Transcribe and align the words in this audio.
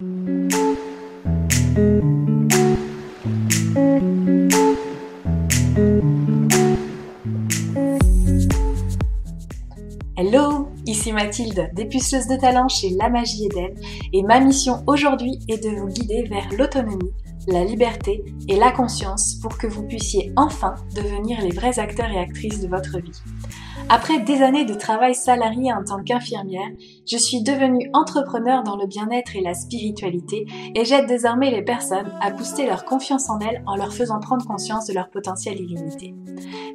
Hello, 0.00 0.08
ici 10.86 11.12
Mathilde, 11.12 11.68
dépuceuse 11.74 12.26
de 12.28 12.40
talent 12.40 12.68
chez 12.68 12.88
La 12.98 13.10
Magie 13.10 13.44
Eden, 13.44 13.74
et 14.14 14.22
ma 14.22 14.40
mission 14.40 14.82
aujourd'hui 14.86 15.38
est 15.48 15.62
de 15.62 15.68
vous 15.68 15.88
guider 15.88 16.22
vers 16.22 16.48
l'autonomie, 16.56 17.12
la 17.46 17.66
liberté 17.66 18.24
et 18.48 18.56
la 18.56 18.72
conscience 18.72 19.34
pour 19.42 19.58
que 19.58 19.66
vous 19.66 19.82
puissiez 19.82 20.32
enfin 20.36 20.76
devenir 20.94 21.42
les 21.42 21.50
vrais 21.50 21.78
acteurs 21.78 22.10
et 22.10 22.18
actrices 22.18 22.62
de 22.62 22.68
votre 22.68 22.98
vie. 22.98 23.20
Après 23.92 24.20
des 24.20 24.40
années 24.40 24.64
de 24.64 24.74
travail 24.74 25.16
salarié 25.16 25.72
en 25.72 25.82
tant 25.82 26.00
qu'infirmière, 26.04 26.68
je 27.10 27.16
suis 27.16 27.42
devenue 27.42 27.90
entrepreneur 27.92 28.62
dans 28.62 28.76
le 28.76 28.86
bien-être 28.86 29.34
et 29.34 29.40
la 29.40 29.52
spiritualité 29.52 30.46
et 30.76 30.84
j'aide 30.84 31.08
désormais 31.08 31.50
les 31.50 31.62
personnes 31.62 32.12
à 32.20 32.30
booster 32.30 32.66
leur 32.66 32.84
confiance 32.84 33.28
en 33.28 33.40
elles 33.40 33.64
en 33.66 33.74
leur 33.74 33.92
faisant 33.92 34.20
prendre 34.20 34.46
conscience 34.46 34.86
de 34.86 34.94
leur 34.94 35.10
potentiel 35.10 35.58
illimité. 35.60 36.14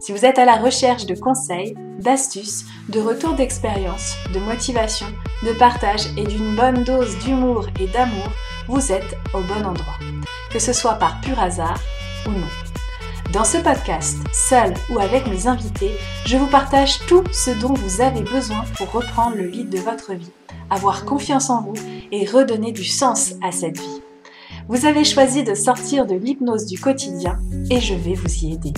Si 0.02 0.12
vous 0.12 0.26
êtes 0.26 0.40
à 0.40 0.44
la 0.44 0.58
recherche 0.58 1.06
de 1.06 1.16
conseils, 1.16 1.74
d'astuces, 2.00 2.66
de 2.90 3.00
retours 3.00 3.36
d'expérience, 3.36 4.18
de 4.34 4.40
motivation, 4.40 5.08
de 5.44 5.54
partage 5.58 6.08
et 6.18 6.26
d'une 6.26 6.54
bonne 6.58 6.84
dose 6.84 7.18
d'humour 7.20 7.68
et 7.80 7.88
d'amour, 7.88 8.28
vous 8.68 8.92
êtes 8.92 9.16
au 9.34 9.40
bon 9.40 9.66
endroit. 9.66 10.00
Que 10.52 10.60
ce 10.60 10.74
soit 10.74 10.96
par 10.96 11.22
pur 11.22 11.40
hasard 11.40 11.80
ou 12.28 12.32
non. 12.32 12.65
Dans 13.36 13.44
ce 13.44 13.58
podcast, 13.58 14.18
seul 14.32 14.74
ou 14.90 14.98
avec 14.98 15.28
mes 15.28 15.46
invités, 15.48 15.92
je 16.26 16.38
vous 16.38 16.48
partage 16.48 17.06
tout 17.06 17.22
ce 17.34 17.52
dont 17.52 17.74
vous 17.74 18.00
avez 18.00 18.22
besoin 18.22 18.64
pour 18.78 18.90
reprendre 18.94 19.36
le 19.36 19.48
lead 19.48 19.70
de 19.70 19.78
votre 19.78 20.14
vie, 20.14 20.32
avoir 20.70 21.04
confiance 21.04 21.50
en 21.50 21.62
vous 21.62 21.74
et 22.14 22.26
redonner 22.26 22.72
du 22.72 22.86
sens 22.86 23.34
à 23.44 23.52
cette 23.52 23.78
vie. 23.78 24.02
Vous 24.70 24.86
avez 24.86 25.04
choisi 25.04 25.44
de 25.44 25.54
sortir 25.54 26.06
de 26.06 26.16
l'hypnose 26.16 26.66
du 26.66 26.80
quotidien 26.80 27.38
et 27.70 27.82
je 27.82 27.94
vais 27.94 28.14
vous 28.14 28.34
y 28.46 28.54
aider. 28.54 28.72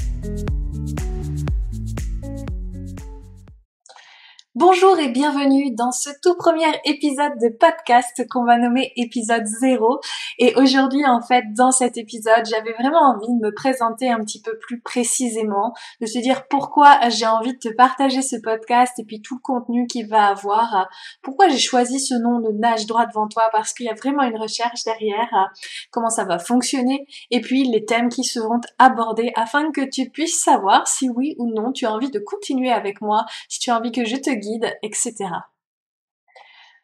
Bonjour 4.59 4.97
et 4.97 5.09
bienvenue 5.09 5.69
dans 5.69 5.91
ce 5.91 6.09
tout 6.23 6.35
premier 6.35 6.65
épisode 6.83 7.33
de 7.39 7.55
podcast 7.59 8.27
qu'on 8.27 8.43
va 8.43 8.57
nommer 8.57 8.91
épisode 8.95 9.45
0. 9.45 9.99
Et 10.39 10.55
aujourd'hui, 10.55 11.05
en 11.05 11.21
fait, 11.21 11.43
dans 11.55 11.69
cet 11.69 11.95
épisode, 11.95 12.43
j'avais 12.49 12.73
vraiment 12.73 13.13
envie 13.13 13.31
de 13.39 13.45
me 13.45 13.53
présenter 13.53 14.09
un 14.09 14.17
petit 14.21 14.41
peu 14.41 14.57
plus 14.57 14.81
précisément, 14.81 15.73
de 16.01 16.07
se 16.07 16.17
dire 16.17 16.47
pourquoi 16.47 17.07
j'ai 17.09 17.27
envie 17.27 17.53
de 17.53 17.59
te 17.59 17.71
partager 17.75 18.23
ce 18.23 18.35
podcast 18.37 18.97
et 18.97 19.03
puis 19.03 19.21
tout 19.21 19.35
le 19.35 19.41
contenu 19.41 19.85
qu'il 19.85 20.07
va 20.07 20.29
avoir. 20.29 20.89
Pourquoi 21.21 21.49
j'ai 21.49 21.59
choisi 21.59 21.99
ce 21.99 22.15
nom 22.15 22.39
de 22.39 22.51
Nage 22.51 22.87
droit 22.87 23.05
devant 23.05 23.27
toi? 23.27 23.49
Parce 23.51 23.73
qu'il 23.73 23.85
y 23.85 23.89
a 23.89 23.93
vraiment 23.93 24.23
une 24.23 24.39
recherche 24.39 24.83
derrière, 24.85 25.51
comment 25.91 26.09
ça 26.09 26.25
va 26.25 26.39
fonctionner 26.39 27.05
et 27.29 27.41
puis 27.41 27.63
les 27.65 27.85
thèmes 27.85 28.09
qui 28.09 28.23
seront 28.23 28.61
abordés 28.79 29.31
afin 29.35 29.69
que 29.71 29.87
tu 29.87 30.09
puisses 30.09 30.41
savoir 30.41 30.87
si 30.87 31.11
oui 31.11 31.35
ou 31.37 31.47
non 31.47 31.71
tu 31.71 31.85
as 31.85 31.93
envie 31.93 32.09
de 32.09 32.17
continuer 32.17 32.71
avec 32.71 33.01
moi, 33.01 33.23
si 33.49 33.59
tu 33.59 33.69
as 33.69 33.77
envie 33.77 33.91
que 33.91 34.03
je 34.03 34.15
te 34.15 34.31
guide 34.31 34.46
etc. 34.83 35.43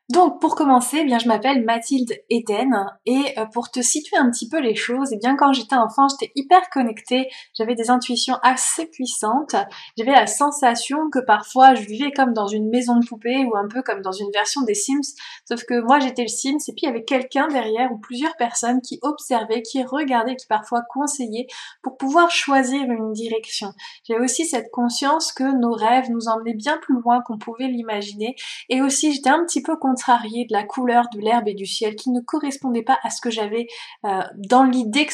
Donc 0.10 0.42
pour 0.42 0.56
commencer, 0.56 0.98
eh 1.00 1.06
bien 1.06 1.18
je 1.18 1.30
m'appelle 1.30 1.64
Mathilde 1.64 2.12
Eden 2.30 2.88
et 3.06 3.24
euh, 3.38 3.46
pour 3.46 3.72
te 3.72 3.82
situer 3.82 4.18
un 4.18 4.30
petit 4.30 4.50
peu 4.50 4.60
les 4.60 4.76
choses, 4.76 5.14
eh 5.14 5.18
bien 5.18 5.38
quand 5.38 5.54
j'étais 5.54 5.78
enfant, 5.78 6.10
j'étais 6.10 6.34
hyper 6.36 6.70
connectée, 6.72 7.30
j'avais 7.58 7.74
des 7.74 7.90
intuitions 7.90 8.36
assez 8.44 8.86
puissantes, 8.88 9.56
j'avais 9.98 10.12
la 10.12 10.28
sensation 10.28 11.10
que 11.10 11.20
parfois 11.20 11.74
je 11.76 11.84
vivais 11.84 12.12
comme 12.12 12.34
dans 12.34 12.48
une 12.48 12.70
maison 12.70 13.00
de 13.00 13.06
poupée 13.08 13.46
ou 13.46 13.56
un 13.56 13.70
peu 13.70 13.82
comme 13.82 14.02
dans 14.02 14.12
une 14.12 14.30
version 14.34 14.64
des 14.64 14.74
Sims, 14.74 15.16
sauf 15.48 15.64
que 15.64 15.80
moi 15.80 16.02
j'étais 16.02 16.24
le 16.24 16.28
Sims 16.28 16.60
et 16.68 16.74
puis 16.74 16.82
il 16.84 16.88
y 16.88 16.90
avait 16.90 17.06
quelqu'un 17.06 17.48
derrière 17.48 17.90
ou 17.94 17.98
plusieurs 17.98 18.36
personnes 18.36 18.82
qui 18.82 19.00
observaient, 19.04 19.62
qui 19.62 19.84
regardaient, 19.84 20.36
qui 20.36 20.48
parfois 20.48 20.82
conseillaient 20.94 21.48
pour 21.82 21.96
pouvoir 21.96 22.30
choisir 22.30 22.82
une 22.84 23.14
direction. 23.14 23.70
J'avais 24.06 24.22
aussi 24.22 24.46
cette 24.46 24.70
conscience 24.70 25.32
que 25.32 25.58
nos 25.58 25.72
rêves 25.72 26.12
nous 26.12 26.28
emmenaient 26.28 26.56
bien 26.56 26.78
plus 26.80 26.96
loin 26.96 27.22
qu'on 27.26 27.38
pouvait 27.38 27.68
l'imaginer. 27.68 28.36
Et 28.68 28.82
aussi 28.82 29.14
j'étais 29.14 29.30
un 29.30 29.46
petit 29.46 29.62
peu 29.62 29.78
contrarié 29.94 30.46
de 30.46 30.54
la 30.54 30.64
couleur 30.64 31.06
de 31.14 31.20
l'herbe 31.20 31.48
et 31.48 31.54
du 31.54 31.68
ciel 31.68 31.96
qui 31.96 32.10
ne 32.10 32.20
correspondait 32.20 32.82
pas 32.82 32.98
à 33.04 33.12
ce 33.12 33.22
que 33.22 33.30
j'avais 33.30 33.68
euh, 34.06 34.22
dans 34.36 34.64
l'idée 34.64 35.08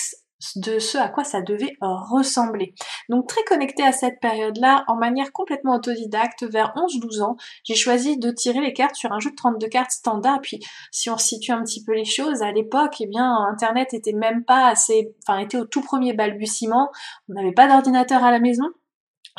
de 0.55 0.79
ce 0.79 0.97
à 0.97 1.09
quoi 1.09 1.25
ça 1.25 1.41
devait 1.41 1.75
ressembler. 1.81 2.73
Donc 3.09 3.27
très 3.27 3.43
connecté 3.43 3.83
à 3.83 3.91
cette 3.91 4.21
période-là, 4.21 4.85
en 4.87 4.95
manière 4.95 5.33
complètement 5.33 5.75
autodidacte, 5.75 6.43
vers 6.43 6.73
11-12 6.77 7.21
ans, 7.21 7.35
j'ai 7.65 7.75
choisi 7.75 8.17
de 8.17 8.31
tirer 8.31 8.61
les 8.61 8.71
cartes 8.71 8.95
sur 8.95 9.11
un 9.11 9.19
jeu 9.19 9.31
de 9.31 9.35
32 9.35 9.67
cartes 9.67 9.91
standard. 9.91 10.39
Puis 10.41 10.59
si 10.91 11.09
on 11.09 11.17
situe 11.17 11.51
un 11.51 11.61
petit 11.63 11.83
peu 11.83 11.93
les 11.93 12.05
choses, 12.05 12.41
à 12.41 12.53
l'époque, 12.53 12.95
eh 13.01 13.07
bien 13.07 13.35
Internet 13.51 13.93
était 13.93 14.13
même 14.13 14.45
pas 14.45 14.69
assez, 14.69 15.13
enfin 15.27 15.39
était 15.39 15.57
au 15.57 15.65
tout 15.65 15.81
premier 15.81 16.13
balbutiement. 16.13 16.89
On 17.27 17.33
n'avait 17.33 17.51
pas 17.51 17.67
d'ordinateur 17.67 18.23
à 18.23 18.31
la 18.31 18.39
maison 18.39 18.67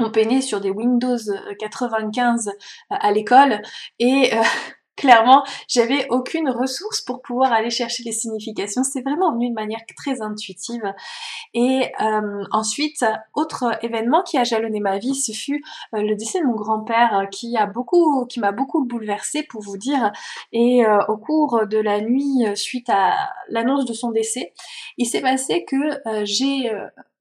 on 0.01 0.11
peinait 0.11 0.41
sur 0.41 0.61
des 0.61 0.71
Windows 0.71 1.19
95 1.59 2.49
euh, 2.49 2.53
à 2.89 3.13
l'école 3.13 3.61
et 3.99 4.31
euh, 4.35 4.43
clairement, 5.01 5.45
j'avais 5.67 6.07
aucune 6.11 6.51
ressource 6.51 7.01
pour 7.01 7.23
pouvoir 7.23 7.53
aller 7.53 7.71
chercher 7.71 8.03
les 8.03 8.13
significations. 8.13 8.83
C'est 8.85 9.01
vraiment 9.01 9.33
venu 9.33 9.49
de 9.49 9.55
manière 9.55 9.81
très 9.97 10.21
intuitive. 10.21 10.83
Et 11.55 11.91
euh, 12.03 12.45
ensuite, 12.53 13.05
autre 13.35 13.65
événement 13.83 14.23
qui 14.23 14.37
a 14.37 14.45
jalonné 14.45 14.79
ma 14.81 14.99
vie, 14.99 15.15
ce 15.15 15.33
fut 15.33 15.65
euh, 15.95 16.03
le 16.03 16.17
décès 16.17 16.41
de 16.41 16.47
mon 16.47 16.55
grand-père, 16.55 17.19
euh, 17.19 17.27
qui 17.27 17.57
a 17.57 17.65
beaucoup, 17.65 18.27
qui 18.27 18.41
m'a 18.41 18.53
beaucoup 18.53 18.85
bouleversée 18.85 19.43
pour 19.43 19.63
vous 19.63 19.79
dire. 19.79 20.13
Et 20.53 20.83
au 21.09 21.17
cours 21.17 21.67
de 21.67 21.79
la 21.79 22.01
nuit, 22.01 22.45
suite 22.55 22.91
à 22.91 23.31
l'annonce 23.49 23.87
de 23.87 23.95
son 23.95 24.11
décès, 24.11 24.53
il 24.99 25.07
s'est 25.07 25.23
passé 25.23 25.65
que 25.65 25.77
j'ai 26.25 26.71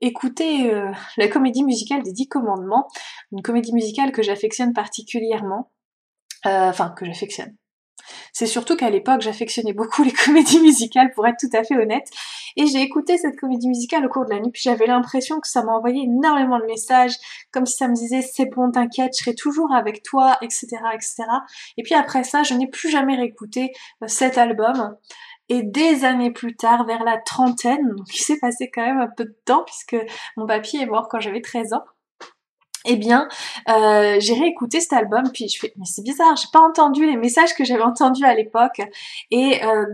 écouté 0.01 0.71
la 1.17 1.27
comédie 1.27 1.63
musicale 1.63 2.03
des 2.03 2.11
Dix 2.11 2.27
Commandements, 2.27 2.87
une 3.31 3.41
comédie 3.41 3.73
musicale 3.73 4.11
que 4.11 4.23
j'affectionne 4.23 4.73
particulièrement. 4.73 5.71
enfin, 6.45 6.89
que 6.97 7.05
j'affectionne 7.05 7.55
c'est 8.33 8.45
surtout 8.45 8.75
qu'à 8.75 8.89
l'époque, 8.89 9.21
j'affectionnais 9.21 9.73
beaucoup 9.73 10.03
les 10.05 10.11
comédies 10.11 10.59
musicales, 10.59 11.11
pour 11.13 11.27
être 11.27 11.37
tout 11.39 11.55
à 11.57 11.63
fait 11.63 11.75
honnête. 11.75 12.07
Et 12.55 12.67
j'ai 12.67 12.81
écouté 12.81 13.17
cette 13.17 13.39
comédie 13.39 13.67
musicale 13.67 14.05
au 14.05 14.09
cours 14.09 14.25
de 14.25 14.31
la 14.31 14.39
nuit, 14.39 14.51
puis 14.51 14.61
j'avais 14.63 14.87
l'impression 14.87 15.39
que 15.39 15.47
ça 15.47 15.63
m'a 15.63 15.73
envoyé 15.73 16.03
énormément 16.03 16.59
de 16.59 16.65
messages, 16.65 17.15
comme 17.51 17.65
si 17.65 17.77
ça 17.77 17.87
me 17.87 17.93
disait 17.93 18.21
c'est 18.21 18.45
bon, 18.45 18.71
t'inquiète, 18.71 19.11
je 19.17 19.23
serai 19.23 19.35
toujours 19.35 19.73
avec 19.73 20.03
toi, 20.03 20.37
etc., 20.41 20.67
etc. 20.93 21.23
Et 21.77 21.83
puis 21.83 21.95
après 21.95 22.23
ça, 22.23 22.43
je 22.43 22.53
n'ai 22.53 22.67
plus 22.67 22.89
jamais 22.89 23.15
réécouté 23.15 23.71
euh, 24.03 24.07
cet 24.07 24.37
album. 24.37 24.95
Et 25.51 25.63
des 25.63 26.05
années 26.05 26.31
plus 26.31 26.55
tard, 26.55 26.85
vers 26.85 27.03
la 27.03 27.17
trentaine, 27.17 27.95
donc 27.95 28.13
il 28.13 28.21
s'est 28.21 28.37
passé 28.39 28.69
quand 28.71 28.85
même 28.85 28.99
un 28.99 29.09
peu 29.17 29.25
de 29.25 29.35
temps 29.45 29.63
puisque 29.65 29.97
mon 30.37 30.45
papy 30.45 30.77
est 30.77 30.85
mort 30.85 31.07
quand 31.09 31.19
j'avais 31.19 31.41
13 31.41 31.73
ans 31.73 31.83
eh 32.85 32.95
bien, 32.95 33.27
euh, 33.69 34.17
j'ai 34.19 34.33
réécouté 34.33 34.79
cet 34.79 34.93
album, 34.93 35.23
puis 35.33 35.47
je 35.49 35.59
fais, 35.59 35.73
mais 35.75 35.85
c'est 35.85 36.03
bizarre, 36.03 36.35
j'ai 36.35 36.47
pas 36.51 36.61
entendu 36.61 37.05
les 37.05 37.17
messages 37.17 37.53
que 37.53 37.65
j'avais 37.65 37.83
entendus 37.83 38.25
à 38.25 38.33
l'époque, 38.33 38.81
et 39.31 39.63
euh, 39.63 39.85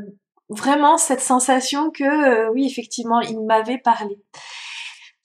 vraiment 0.50 0.98
cette 0.98 1.22
sensation 1.22 1.90
que, 1.90 2.04
euh, 2.04 2.52
oui, 2.52 2.66
effectivement, 2.66 3.22
il 3.22 3.40
m'avait 3.42 3.80
parlé. 3.80 4.18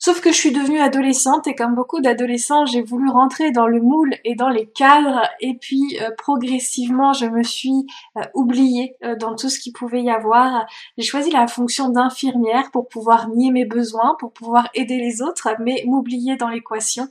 Sauf 0.03 0.19
que 0.19 0.31
je 0.31 0.35
suis 0.35 0.51
devenue 0.51 0.79
adolescente 0.79 1.45
et 1.45 1.53
comme 1.53 1.75
beaucoup 1.75 2.01
d'adolescents, 2.01 2.65
j'ai 2.65 2.81
voulu 2.81 3.07
rentrer 3.07 3.51
dans 3.51 3.67
le 3.67 3.79
moule 3.79 4.15
et 4.25 4.33
dans 4.33 4.49
les 4.49 4.65
cadres 4.65 5.21
et 5.39 5.53
puis 5.61 5.99
euh, 6.01 6.09
progressivement, 6.17 7.13
je 7.13 7.27
me 7.27 7.43
suis 7.43 7.85
oubliée 8.33 8.95
dans 9.19 9.35
tout 9.35 9.47
ce 9.47 9.59
qu'il 9.59 9.73
pouvait 9.73 10.01
y 10.01 10.09
avoir. 10.09 10.65
J'ai 10.97 11.05
choisi 11.05 11.29
la 11.29 11.45
fonction 11.45 11.89
d'infirmière 11.89 12.71
pour 12.71 12.87
pouvoir 12.87 13.29
nier 13.29 13.51
mes 13.51 13.65
besoins, 13.65 14.15
pour 14.19 14.33
pouvoir 14.33 14.69
aider 14.73 14.97
les 14.97 15.21
autres, 15.21 15.49
mais 15.59 15.83
m'oublier 15.85 16.35
dans 16.35 16.49
l'équation. 16.49 17.07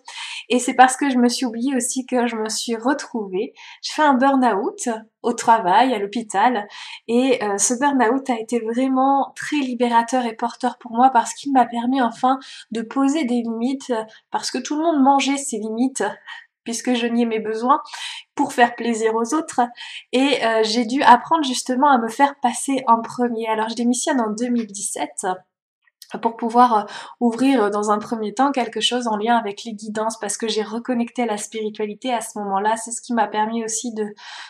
Et 0.50 0.58
c'est 0.58 0.74
parce 0.74 0.96
que 0.96 1.08
je 1.08 1.16
me 1.16 1.28
suis 1.28 1.46
oubliée 1.46 1.76
aussi 1.76 2.04
que 2.06 2.26
je 2.26 2.34
me 2.34 2.48
suis 2.48 2.74
retrouvée. 2.74 3.54
Je 3.82 3.92
fais 3.92 4.02
un 4.02 4.14
burn-out 4.14 4.88
au 5.22 5.32
travail, 5.32 5.94
à 5.94 5.98
l'hôpital. 5.98 6.66
Et 7.06 7.42
euh, 7.42 7.56
ce 7.56 7.74
burn-out 7.74 8.28
a 8.28 8.38
été 8.38 8.58
vraiment 8.58 9.32
très 9.36 9.58
libérateur 9.58 10.26
et 10.26 10.34
porteur 10.34 10.76
pour 10.78 10.90
moi 10.90 11.10
parce 11.10 11.34
qu'il 11.34 11.52
m'a 11.52 11.66
permis 11.66 12.02
enfin 12.02 12.40
de 12.72 12.82
poser 12.82 13.24
des 13.24 13.42
limites, 13.42 13.92
parce 14.32 14.50
que 14.50 14.58
tout 14.58 14.76
le 14.76 14.82
monde 14.82 15.02
mangeait 15.02 15.36
ses 15.36 15.58
limites 15.58 16.02
puisque 16.64 16.94
je 16.94 17.06
niais 17.06 17.26
mes 17.26 17.40
besoins 17.40 17.80
pour 18.34 18.52
faire 18.52 18.74
plaisir 18.74 19.14
aux 19.14 19.34
autres 19.34 19.60
et 20.12 20.44
euh, 20.44 20.62
j'ai 20.62 20.84
dû 20.84 21.02
apprendre 21.02 21.44
justement 21.44 21.90
à 21.90 21.98
me 21.98 22.08
faire 22.08 22.34
passer 22.42 22.82
en 22.86 23.00
premier. 23.00 23.48
Alors 23.48 23.68
je 23.68 23.76
démissionne 23.76 24.20
en 24.20 24.30
2017 24.30 25.26
pour 26.18 26.36
pouvoir 26.36 26.78
euh, 26.78 26.82
ouvrir 27.20 27.64
euh, 27.64 27.70
dans 27.70 27.90
un 27.90 27.98
premier 27.98 28.34
temps 28.34 28.52
quelque 28.52 28.80
chose 28.80 29.06
en 29.06 29.16
lien 29.16 29.36
avec 29.36 29.64
les 29.64 29.72
guidances 29.72 30.18
parce 30.18 30.36
que 30.36 30.48
j'ai 30.48 30.62
reconnecté 30.62 31.22
à 31.22 31.26
la 31.26 31.36
spiritualité 31.36 32.12
à 32.12 32.20
ce 32.20 32.38
moment-là. 32.38 32.76
C'est 32.76 32.90
ce 32.90 33.00
qui 33.00 33.12
m'a 33.12 33.28
permis 33.28 33.64
aussi 33.64 33.92
de 33.94 34.06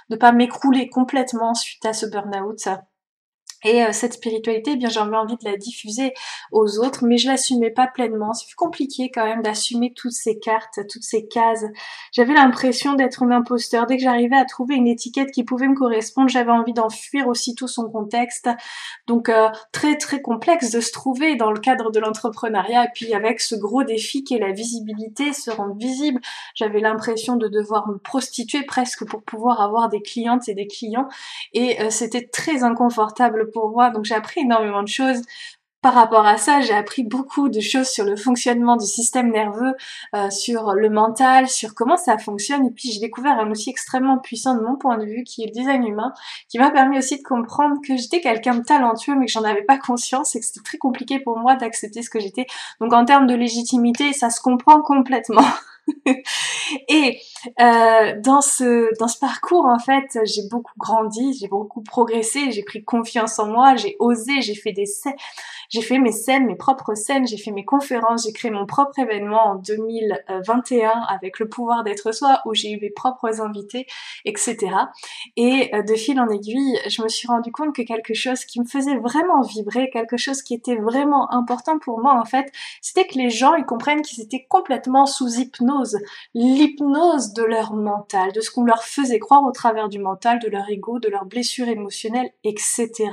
ne 0.08 0.16
pas 0.16 0.32
m'écrouler 0.32 0.88
complètement 0.88 1.54
suite 1.54 1.84
à 1.84 1.92
ce 1.92 2.06
burn-out. 2.06 2.68
Et 3.64 3.82
euh, 3.84 3.92
cette 3.92 4.14
spiritualité, 4.14 4.72
eh 4.72 4.76
bien 4.76 4.88
j'avais 4.88 5.16
envie 5.16 5.36
de 5.36 5.44
la 5.44 5.56
diffuser 5.56 6.14
aux 6.50 6.78
autres, 6.78 7.04
mais 7.04 7.18
je 7.18 7.28
l'assumais 7.28 7.70
pas 7.70 7.86
pleinement. 7.86 8.32
C'est 8.32 8.54
compliqué 8.54 9.10
quand 9.12 9.24
même 9.24 9.42
d'assumer 9.42 9.92
toutes 9.94 10.12
ces 10.12 10.38
cartes, 10.38 10.80
toutes 10.88 11.02
ces 11.02 11.26
cases. 11.26 11.64
J'avais 12.12 12.34
l'impression 12.34 12.94
d'être 12.94 13.22
un 13.22 13.30
imposteur. 13.30 13.86
Dès 13.86 13.96
que 13.96 14.02
j'arrivais 14.02 14.36
à 14.36 14.44
trouver 14.44 14.76
une 14.76 14.86
étiquette 14.86 15.30
qui 15.30 15.44
pouvait 15.44 15.68
me 15.68 15.74
correspondre, 15.74 16.28
j'avais 16.28 16.52
envie 16.52 16.72
d'en 16.72 16.88
fuir 16.88 17.28
aussitôt 17.28 17.66
son 17.66 17.90
contexte. 17.90 18.48
Donc 19.06 19.28
euh, 19.28 19.48
très 19.72 19.96
très 19.98 20.22
complexe 20.22 20.70
de 20.70 20.80
se 20.80 20.92
trouver 20.92 21.36
dans 21.36 21.50
le 21.50 21.60
cadre 21.60 21.90
de 21.90 22.00
l'entrepreneuriat. 22.00 22.84
Et 22.84 22.90
puis 22.94 23.14
avec 23.14 23.40
ce 23.40 23.54
gros 23.56 23.84
défi 23.84 24.24
qui 24.24 24.34
est 24.34 24.38
la 24.38 24.52
visibilité, 24.52 25.32
se 25.32 25.50
rendre 25.50 25.76
visible, 25.76 26.20
j'avais 26.54 26.80
l'impression 26.80 27.36
de 27.36 27.48
devoir 27.48 27.88
me 27.88 27.98
prostituer 27.98 28.62
presque 28.62 29.04
pour 29.04 29.22
pouvoir 29.22 29.60
avoir 29.60 29.88
des 29.88 30.00
clientes 30.00 30.48
et 30.48 30.54
des 30.54 30.66
clients. 30.66 31.08
Et 31.52 31.80
euh, 31.80 31.90
c'était 31.90 32.26
très 32.26 32.62
inconfortable 32.62 33.49
pour 33.52 33.70
moi. 33.70 33.90
Donc 33.90 34.04
j'ai 34.04 34.14
appris 34.14 34.40
énormément 34.40 34.82
de 34.82 34.88
choses. 34.88 35.22
Par 35.82 35.94
rapport 35.94 36.26
à 36.26 36.36
ça, 36.36 36.60
j'ai 36.60 36.74
appris 36.74 37.04
beaucoup 37.04 37.48
de 37.48 37.60
choses 37.60 37.88
sur 37.88 38.04
le 38.04 38.14
fonctionnement 38.14 38.76
du 38.76 38.84
système 38.84 39.30
nerveux, 39.30 39.72
euh, 40.14 40.28
sur 40.28 40.74
le 40.74 40.90
mental, 40.90 41.48
sur 41.48 41.74
comment 41.74 41.96
ça 41.96 42.18
fonctionne. 42.18 42.66
Et 42.66 42.70
puis 42.70 42.90
j'ai 42.92 43.00
découvert 43.00 43.38
un 43.38 43.50
outil 43.50 43.70
extrêmement 43.70 44.18
puissant 44.18 44.54
de 44.56 44.60
mon 44.60 44.76
point 44.76 44.98
de 44.98 45.06
vue, 45.06 45.24
qui 45.24 45.42
est 45.42 45.46
le 45.46 45.52
design 45.52 45.86
humain, 45.86 46.12
qui 46.50 46.58
m'a 46.58 46.70
permis 46.70 46.98
aussi 46.98 47.16
de 47.16 47.22
comprendre 47.22 47.76
que 47.82 47.96
j'étais 47.96 48.20
quelqu'un 48.20 48.56
de 48.56 48.62
talentueux, 48.62 49.14
mais 49.14 49.24
que 49.24 49.32
j'en 49.32 49.44
avais 49.44 49.62
pas 49.62 49.78
conscience 49.78 50.36
et 50.36 50.40
que 50.40 50.44
c'était 50.44 50.60
très 50.60 50.76
compliqué 50.76 51.18
pour 51.18 51.38
moi 51.38 51.56
d'accepter 51.56 52.02
ce 52.02 52.10
que 52.10 52.20
j'étais. 52.20 52.46
Donc 52.82 52.92
en 52.92 53.06
termes 53.06 53.26
de 53.26 53.34
légitimité, 53.34 54.12
ça 54.12 54.28
se 54.28 54.42
comprend 54.42 54.82
complètement. 54.82 55.40
et 56.88 57.18
euh, 57.60 58.14
dans 58.20 58.40
ce 58.40 58.96
dans 58.98 59.08
ce 59.08 59.18
parcours 59.18 59.66
en 59.66 59.78
fait 59.78 60.18
j'ai 60.24 60.42
beaucoup 60.50 60.72
grandi 60.78 61.36
j'ai 61.38 61.48
beaucoup 61.48 61.82
progressé 61.82 62.50
j'ai 62.50 62.62
pris 62.62 62.84
confiance 62.84 63.38
en 63.38 63.46
moi 63.46 63.76
j'ai 63.76 63.96
osé 63.98 64.40
j'ai 64.40 64.54
fait 64.54 64.72
des 64.72 64.84
j'ai 65.68 65.82
fait 65.82 65.98
mes 65.98 66.12
scènes 66.12 66.46
mes 66.46 66.56
propres 66.56 66.94
scènes 66.94 67.26
j'ai 67.26 67.38
fait 67.38 67.50
mes 67.50 67.64
conférences 67.64 68.24
j'ai 68.24 68.32
créé 68.32 68.50
mon 68.50 68.66
propre 68.66 68.98
événement 68.98 69.52
en 69.52 69.54
2021 69.56 70.90
avec 71.08 71.38
le 71.38 71.48
pouvoir 71.48 71.82
d'être 71.82 72.12
soi 72.12 72.40
où 72.46 72.54
j'ai 72.54 72.72
eu 72.72 72.80
mes 72.80 72.90
propres 72.90 73.40
invités 73.40 73.86
etc 74.24 74.58
et 75.36 75.74
euh, 75.74 75.82
de 75.82 75.94
fil 75.94 76.20
en 76.20 76.28
aiguille 76.28 76.78
je 76.88 77.02
me 77.02 77.08
suis 77.08 77.26
rendu 77.28 77.52
compte 77.52 77.74
que 77.74 77.82
quelque 77.82 78.14
chose 78.14 78.44
qui 78.44 78.60
me 78.60 78.66
faisait 78.66 78.96
vraiment 78.96 79.42
vibrer 79.42 79.90
quelque 79.90 80.16
chose 80.16 80.42
qui 80.42 80.54
était 80.54 80.76
vraiment 80.76 81.32
important 81.32 81.78
pour 81.78 82.00
moi 82.00 82.18
en 82.20 82.24
fait 82.24 82.52
c'était 82.80 83.06
que 83.06 83.18
les 83.18 83.30
gens 83.30 83.54
ils 83.54 83.64
comprennent 83.64 84.02
qu'ils 84.02 84.22
étaient 84.22 84.46
complètement 84.48 85.06
sous 85.06 85.40
hypnose 85.40 85.69
l'hypnose 86.34 87.32
de 87.32 87.42
leur 87.42 87.74
mental, 87.74 88.32
de 88.32 88.40
ce 88.40 88.50
qu'on 88.50 88.64
leur 88.64 88.82
faisait 88.82 89.18
croire 89.18 89.44
au 89.44 89.52
travers 89.52 89.88
du 89.88 89.98
mental, 89.98 90.38
de 90.38 90.48
leur 90.48 90.68
ego, 90.68 90.98
de 90.98 91.08
leurs 91.08 91.26
blessures 91.26 91.68
émotionnelles, 91.68 92.30
etc. 92.44 93.10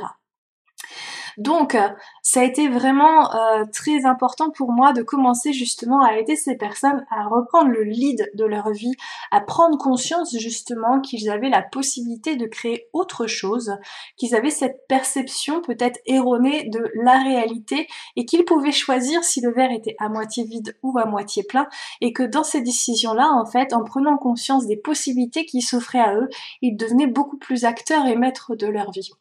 Donc, 1.37 1.75
euh, 1.75 1.87
ça 2.23 2.41
a 2.41 2.43
été 2.43 2.67
vraiment 2.67 3.33
euh, 3.35 3.65
très 3.71 4.05
important 4.05 4.49
pour 4.49 4.71
moi 4.71 4.91
de 4.91 5.03
commencer 5.03 5.53
justement 5.53 6.03
à 6.03 6.17
aider 6.17 6.35
ces 6.35 6.55
personnes 6.55 7.05
à 7.11 7.27
reprendre 7.27 7.69
le 7.69 7.83
lead 7.83 8.31
de 8.33 8.43
leur 8.43 8.71
vie, 8.71 8.93
à 9.29 9.41
prendre 9.41 9.77
conscience 9.77 10.35
justement 10.35 10.99
qu'ils 10.99 11.29
avaient 11.29 11.49
la 11.49 11.61
possibilité 11.61 12.35
de 12.37 12.47
créer 12.47 12.87
autre 12.91 13.27
chose, 13.27 13.77
qu'ils 14.17 14.35
avaient 14.35 14.49
cette 14.49 14.87
perception 14.87 15.61
peut-être 15.61 15.99
erronée 16.07 16.69
de 16.69 16.91
la 16.95 17.19
réalité 17.19 17.87
et 18.15 18.25
qu'ils 18.25 18.43
pouvaient 18.43 18.71
choisir 18.71 19.23
si 19.23 19.39
le 19.39 19.53
verre 19.53 19.71
était 19.71 19.95
à 19.99 20.09
moitié 20.09 20.43
vide 20.43 20.75
ou 20.81 20.97
à 20.97 21.05
moitié 21.05 21.43
plein 21.43 21.67
et 22.01 22.13
que 22.13 22.23
dans 22.23 22.43
ces 22.43 22.61
décisions-là, 22.61 23.29
en 23.31 23.45
fait, 23.45 23.73
en 23.73 23.83
prenant 23.83 24.17
conscience 24.17 24.65
des 24.65 24.77
possibilités 24.77 25.45
qui 25.45 25.61
s'offraient 25.61 25.99
à 25.99 26.15
eux, 26.15 26.29
ils 26.63 26.75
devenaient 26.75 27.05
beaucoup 27.05 27.37
plus 27.37 27.63
acteurs 27.63 28.07
et 28.07 28.15
maîtres 28.15 28.55
de 28.55 28.65
leur 28.65 28.89
vie. 28.89 29.11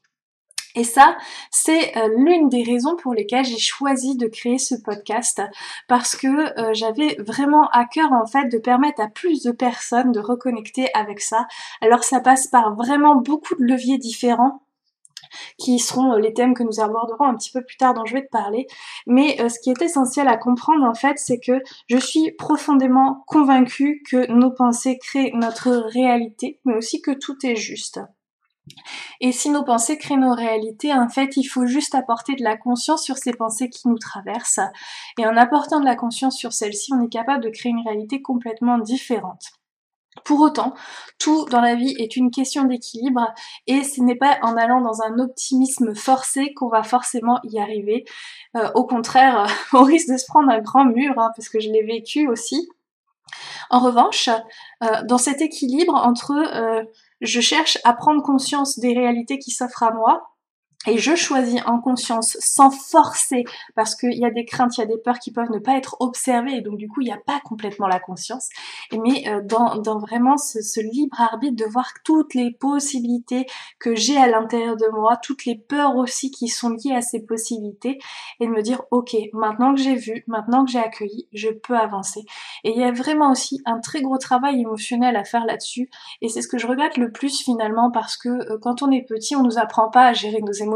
Et 0.76 0.84
ça, 0.84 1.17
c'est 1.50 1.96
euh, 1.96 2.08
l'une 2.19 2.50
des 2.50 2.62
raisons 2.62 2.96
pour 2.96 3.14
lesquelles 3.14 3.46
j'ai 3.46 3.58
choisi 3.58 4.14
de 4.14 4.26
créer 4.26 4.58
ce 4.58 4.75
podcast 4.75 5.40
parce 5.88 6.14
que 6.14 6.26
euh, 6.61 6.75
j'avais 6.75 7.17
vraiment 7.19 7.69
à 7.70 7.87
cœur 7.87 8.12
en 8.12 8.26
fait 8.26 8.49
de 8.50 8.58
permettre 8.58 9.00
à 9.00 9.08
plus 9.08 9.43
de 9.43 9.52
personnes 9.52 10.12
de 10.12 10.20
reconnecter 10.20 10.88
avec 10.93 11.20
ça. 11.20 11.46
Alors 11.81 12.05
ça 12.05 12.20
passe 12.20 12.46
par 12.46 12.76
vraiment 12.76 13.17
beaucoup 13.17 13.55
de 13.55 13.64
leviers 13.64 13.96
différents 13.96 14.62
qui 15.56 15.78
seront 15.78 16.12
euh, 16.12 16.19
les 16.19 16.34
thèmes 16.34 16.52
que 16.52 16.62
nous 16.62 16.79
aborderons 16.79 17.25
un 17.25 17.37
petit 17.37 17.52
peu 17.52 17.64
plus 17.64 17.79
tard 17.79 17.94
dont 17.94 18.05
je 18.05 18.12
vais 18.12 18.26
te 18.26 18.31
parler. 18.31 18.67
Mais 19.06 19.38
ce 19.49 19.58
qui 19.58 19.70
est 19.70 19.81
essentiel 19.81 20.29
à 20.29 20.37
comprendre 20.37 20.84
en 20.84 20.94
fait, 20.94 21.19
c'est 21.19 21.40
que 21.40 21.62
je 21.88 21.96
suis 21.96 22.32
profondément 22.32 23.25
convaincue 23.26 24.02
que 24.11 24.31
nos 24.31 24.50
pensées 24.50 24.99
créent 24.99 25.32
notre 25.32 25.70
réalité, 25.70 26.61
mais 26.67 26.75
aussi 26.75 27.00
que 27.00 27.12
tout 27.12 27.38
est 27.46 27.56
juste. 27.56 27.99
Et 29.21 29.33
si 29.33 29.51
nos 29.51 29.65
pensées 29.65 29.99
créent 29.99 30.17
nos 30.17 30.35
réalités, 30.35 30.93
en 30.93 31.09
fait, 31.09 31.37
il 31.37 31.45
faut 31.45 31.67
juste 31.67 31.95
apporter 31.95 32.35
de 32.35 32.45
la 32.45 32.57
conscience 32.57 33.03
sur 33.03 33.17
ces 33.17 33.33
pensées 33.33 33.71
qui 33.71 33.89
nous 33.89 33.99
traversent. 33.99 34.61
Et 35.19 35.27
en 35.27 35.37
apportant 35.37 35.81
de 35.81 35.85
la 35.85 35.97
conscience 35.97 36.37
sur 36.37 36.53
celles-ci, 36.53 36.93
on 36.93 37.03
est 37.03 37.09
capable 37.09 37.45
de 37.45 37.51
créer 37.51 37.71
une 37.71 37.87
réalité 37.87 38.23
complètement 38.23 38.79
différente. 38.79 39.53
Pour 40.25 40.41
autant, 40.41 40.75
tout 41.19 41.45
dans 41.51 41.61
la 41.61 41.75
vie 41.75 41.95
est 41.99 42.17
une 42.17 42.31
question 42.31 42.65
d'équilibre 42.65 43.35
et 43.67 43.85
ce 43.85 44.01
n'est 44.01 44.17
pas 44.17 44.39
en 44.43 44.57
allant 44.57 44.81
dans 44.81 45.03
un 45.03 45.19
optimisme 45.19 45.95
forcé 45.95 46.55
qu'on 46.55 46.69
va 46.69 46.83
forcément 46.83 47.39
y 47.45 47.59
arriver. 47.59 48.05
Euh, 48.57 48.71
au 48.75 48.85
contraire, 48.85 49.47
on 49.73 49.83
risque 49.83 50.09
de 50.11 50.17
se 50.17 50.27
prendre 50.27 50.51
un 50.51 50.61
grand 50.61 50.87
mur, 50.87 51.13
hein, 51.19 51.31
parce 51.37 51.49
que 51.49 51.61
je 51.61 51.71
l'ai 51.71 51.83
vécu 51.83 52.29
aussi. 52.29 52.69
En 53.71 53.81
revanche, 53.81 54.29
euh, 54.83 55.03
dans 55.05 55.19
cet 55.19 55.43
équilibre 55.43 55.95
entre 55.95 56.33
euh, 56.33 56.85
je 57.21 57.41
cherche 57.41 57.79
à 57.85 57.93
prendre 57.93 58.23
conscience 58.23 58.79
des 58.79 58.93
réalités 58.93 59.39
qui 59.39 59.51
s'offrent 59.51 59.83
à 59.83 59.93
moi, 59.93 60.23
et 60.87 60.99
je 60.99 61.15
choisis 61.15 61.61
en 61.67 61.81
conscience 61.81 62.37
sans 62.41 62.71
forcer 62.71 63.44
parce 63.75 63.94
qu'il 63.94 64.15
y 64.15 64.25
a 64.25 64.31
des 64.31 64.44
craintes, 64.44 64.77
il 64.77 64.81
y 64.81 64.85
a 64.85 64.87
des 64.87 64.99
peurs 64.99 65.19
qui 65.19 65.33
peuvent 65.33 65.50
ne 65.50 65.59
pas 65.59 65.77
être 65.77 65.97
observées 66.00 66.56
et 66.56 66.61
donc 66.61 66.77
du 66.77 66.88
coup 66.88 67.00
il 67.00 67.06
n'y 67.06 67.12
a 67.12 67.19
pas 67.19 67.41
complètement 67.44 67.88
la 67.88 67.99
conscience. 67.99 68.49
Mais 68.93 69.29
euh, 69.29 69.43
dans, 69.43 69.77
dans, 69.77 69.99
vraiment 69.99 70.37
ce, 70.37 70.62
ce, 70.62 70.81
libre 70.81 71.21
arbitre 71.21 71.56
de 71.56 71.69
voir 71.69 71.88
toutes 72.05 72.35
les 72.35 72.53
possibilités 72.53 73.47
que 73.81 73.94
j'ai 73.94 74.17
à 74.17 74.29
l'intérieur 74.29 74.77
de 74.77 74.87
moi, 74.93 75.17
toutes 75.17 75.44
les 75.44 75.56
peurs 75.56 75.97
aussi 75.97 76.31
qui 76.31 76.49
sont 76.49 76.71
liées 76.71 76.94
à 76.94 77.00
ces 77.00 77.25
possibilités 77.25 77.99
et 78.41 78.47
de 78.47 78.53
me 78.53 78.62
dire 78.62 78.82
ok 78.91 79.17
maintenant 79.32 79.75
que 79.75 79.81
j'ai 79.81 79.97
vu, 79.97 80.25
maintenant 80.29 80.65
que 80.65 80.71
j'ai 80.71 80.79
accueilli, 80.79 81.29
je 81.32 81.49
peux 81.49 81.77
avancer. 81.77 82.25
Et 82.65 82.71
il 82.71 82.79
y 82.79 82.85
a 82.85 82.93
vraiment 82.93 83.32
aussi 83.32 83.61
un 83.65 83.81
très 83.81 84.03
gros 84.03 84.19
travail 84.19 84.61
émotionnel 84.61 85.17
à 85.17 85.25
faire 85.25 85.44
là-dessus 85.44 85.91
et 86.23 86.29
c'est 86.29 86.43
ce 86.43 86.49
que 86.49 86.59
je 86.59 86.67
regrette 86.67 86.97
le 86.97 87.11
plus 87.11 87.43
finalement 87.43 87.91
parce 87.91 88.17
que 88.17 88.29
euh, 88.29 88.59
quand 88.61 88.82
on 88.82 88.91
est 88.91 89.03
petit 89.03 89.35
on 89.35 89.43
nous 89.43 89.59
apprend 89.59 89.91
pas 89.91 90.06
à 90.06 90.12
gérer 90.12 90.41
nos 90.41 90.53
émotions 90.53 90.75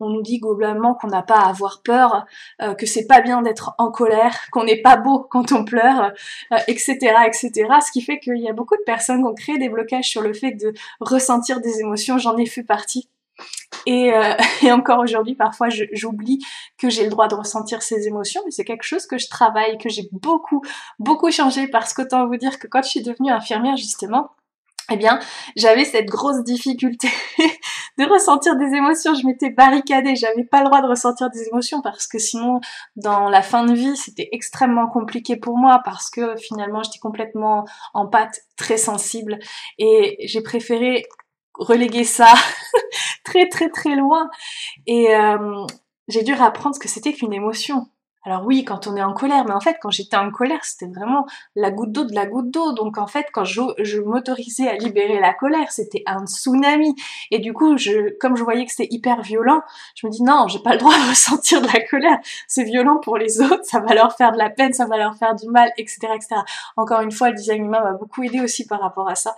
on 0.00 0.08
nous 0.08 0.22
dit 0.22 0.38
globalement 0.38 0.94
qu'on 0.94 1.08
n'a 1.08 1.22
pas 1.22 1.40
à 1.40 1.48
avoir 1.48 1.82
peur, 1.82 2.26
euh, 2.62 2.74
que 2.74 2.86
c'est 2.86 3.06
pas 3.06 3.20
bien 3.20 3.42
d'être 3.42 3.74
en 3.78 3.90
colère, 3.90 4.36
qu'on 4.52 4.64
n'est 4.64 4.80
pas 4.80 4.96
beau 4.96 5.26
quand 5.30 5.52
on 5.52 5.64
pleure, 5.64 6.12
etc., 6.68 6.98
euh, 7.02 7.26
etc. 7.26 7.50
Ce 7.84 7.92
qui 7.92 8.02
fait 8.02 8.18
qu'il 8.18 8.38
y 8.38 8.48
a 8.48 8.52
beaucoup 8.52 8.76
de 8.76 8.84
personnes 8.84 9.22
qui 9.22 9.26
ont 9.26 9.34
créé 9.34 9.58
des 9.58 9.68
blocages 9.68 10.08
sur 10.08 10.22
le 10.22 10.32
fait 10.32 10.52
de 10.52 10.72
ressentir 11.00 11.60
des 11.60 11.80
émotions. 11.80 12.18
J'en 12.18 12.36
ai 12.36 12.46
fait 12.46 12.62
partie. 12.62 13.08
Et, 13.86 14.12
euh, 14.12 14.34
encore 14.72 15.00
aujourd'hui, 15.00 15.34
parfois, 15.34 15.68
j'oublie 15.92 16.44
que 16.78 16.90
j'ai 16.90 17.04
le 17.04 17.10
droit 17.10 17.28
de 17.28 17.34
ressentir 17.34 17.82
ces 17.82 18.06
émotions, 18.06 18.42
mais 18.44 18.50
c'est 18.50 18.64
quelque 18.64 18.84
chose 18.84 19.06
que 19.06 19.18
je 19.18 19.28
travaille, 19.28 19.78
que 19.78 19.88
j'ai 19.88 20.08
beaucoup, 20.12 20.62
beaucoup 20.98 21.30
changé 21.30 21.68
parce 21.68 21.94
qu'autant 21.94 22.26
vous 22.26 22.36
dire 22.36 22.58
que 22.58 22.66
quand 22.66 22.82
je 22.82 22.88
suis 22.88 23.02
devenue 23.02 23.30
infirmière, 23.30 23.76
justement, 23.76 24.30
eh 24.92 24.96
bien, 24.96 25.20
j'avais 25.56 25.84
cette 25.84 26.06
grosse 26.06 26.42
difficulté 26.42 27.08
de 28.00 28.10
ressentir 28.10 28.56
des 28.56 28.74
émotions. 28.74 29.14
Je 29.14 29.26
m'étais 29.26 29.50
barricadée, 29.50 30.16
j'avais 30.16 30.44
pas 30.44 30.60
le 30.60 30.66
droit 30.66 30.80
de 30.80 30.86
ressentir 30.86 31.28
des 31.30 31.48
émotions 31.48 31.82
parce 31.82 32.06
que 32.06 32.18
sinon, 32.18 32.60
dans 32.96 33.28
la 33.28 33.42
fin 33.42 33.64
de 33.64 33.74
vie, 33.74 33.96
c'était 33.96 34.28
extrêmement 34.32 34.88
compliqué 34.88 35.36
pour 35.36 35.58
moi 35.58 35.82
parce 35.84 36.08
que 36.10 36.36
finalement, 36.36 36.82
j'étais 36.82 36.98
complètement 36.98 37.64
en 37.92 38.06
pâte, 38.06 38.40
très 38.56 38.78
sensible 38.78 39.38
et 39.78 40.16
j'ai 40.26 40.42
préféré 40.42 41.04
reléguer 41.54 42.04
ça 42.04 42.32
très 43.24 43.48
très 43.48 43.68
très 43.68 43.94
loin 43.96 44.30
et 44.86 45.14
euh, 45.14 45.66
j'ai 46.08 46.22
dû 46.22 46.32
apprendre 46.32 46.74
ce 46.74 46.80
que 46.80 46.88
c'était 46.88 47.12
qu'une 47.12 47.34
émotion. 47.34 47.86
Alors 48.22 48.44
oui, 48.44 48.64
quand 48.64 48.86
on 48.86 48.96
est 48.96 49.02
en 49.02 49.14
colère, 49.14 49.46
mais 49.46 49.54
en 49.54 49.60
fait, 49.60 49.78
quand 49.80 49.90
j'étais 49.90 50.16
en 50.16 50.30
colère, 50.30 50.62
c'était 50.62 50.86
vraiment 50.86 51.24
la 51.56 51.70
goutte 51.70 51.92
d'eau 51.92 52.04
de 52.04 52.14
la 52.14 52.26
goutte 52.26 52.50
d'eau. 52.50 52.72
Donc 52.72 52.98
en 52.98 53.06
fait, 53.06 53.26
quand 53.32 53.44
je, 53.44 54.00
m'autorisais 54.00 54.68
à 54.68 54.76
libérer 54.76 55.18
la 55.20 55.32
colère, 55.32 55.72
c'était 55.72 56.02
un 56.06 56.26
tsunami. 56.26 56.94
Et 57.30 57.38
du 57.38 57.54
coup, 57.54 57.78
je, 57.78 58.14
comme 58.18 58.36
je 58.36 58.44
voyais 58.44 58.66
que 58.66 58.72
c'était 58.72 58.92
hyper 58.92 59.22
violent, 59.22 59.62
je 59.94 60.06
me 60.06 60.12
dis 60.12 60.22
non, 60.22 60.48
j'ai 60.48 60.58
pas 60.58 60.72
le 60.72 60.78
droit 60.78 60.92
de 60.92 61.08
ressentir 61.08 61.62
de 61.62 61.66
la 61.68 61.80
colère. 61.80 62.18
C'est 62.46 62.64
violent 62.64 62.98
pour 62.98 63.16
les 63.16 63.40
autres, 63.40 63.64
ça 63.64 63.80
va 63.80 63.94
leur 63.94 64.14
faire 64.14 64.32
de 64.32 64.38
la 64.38 64.50
peine, 64.50 64.74
ça 64.74 64.84
va 64.84 64.98
leur 64.98 65.16
faire 65.16 65.34
du 65.34 65.48
mal, 65.48 65.72
etc., 65.78 66.08
etc. 66.14 66.36
Encore 66.76 67.00
une 67.00 67.12
fois, 67.12 67.30
le 67.30 67.36
design 67.36 67.64
humain 67.64 67.80
m'a 67.82 67.94
beaucoup 67.94 68.22
aidé 68.22 68.40
aussi 68.40 68.66
par 68.66 68.80
rapport 68.80 69.08
à 69.08 69.14
ça. 69.14 69.34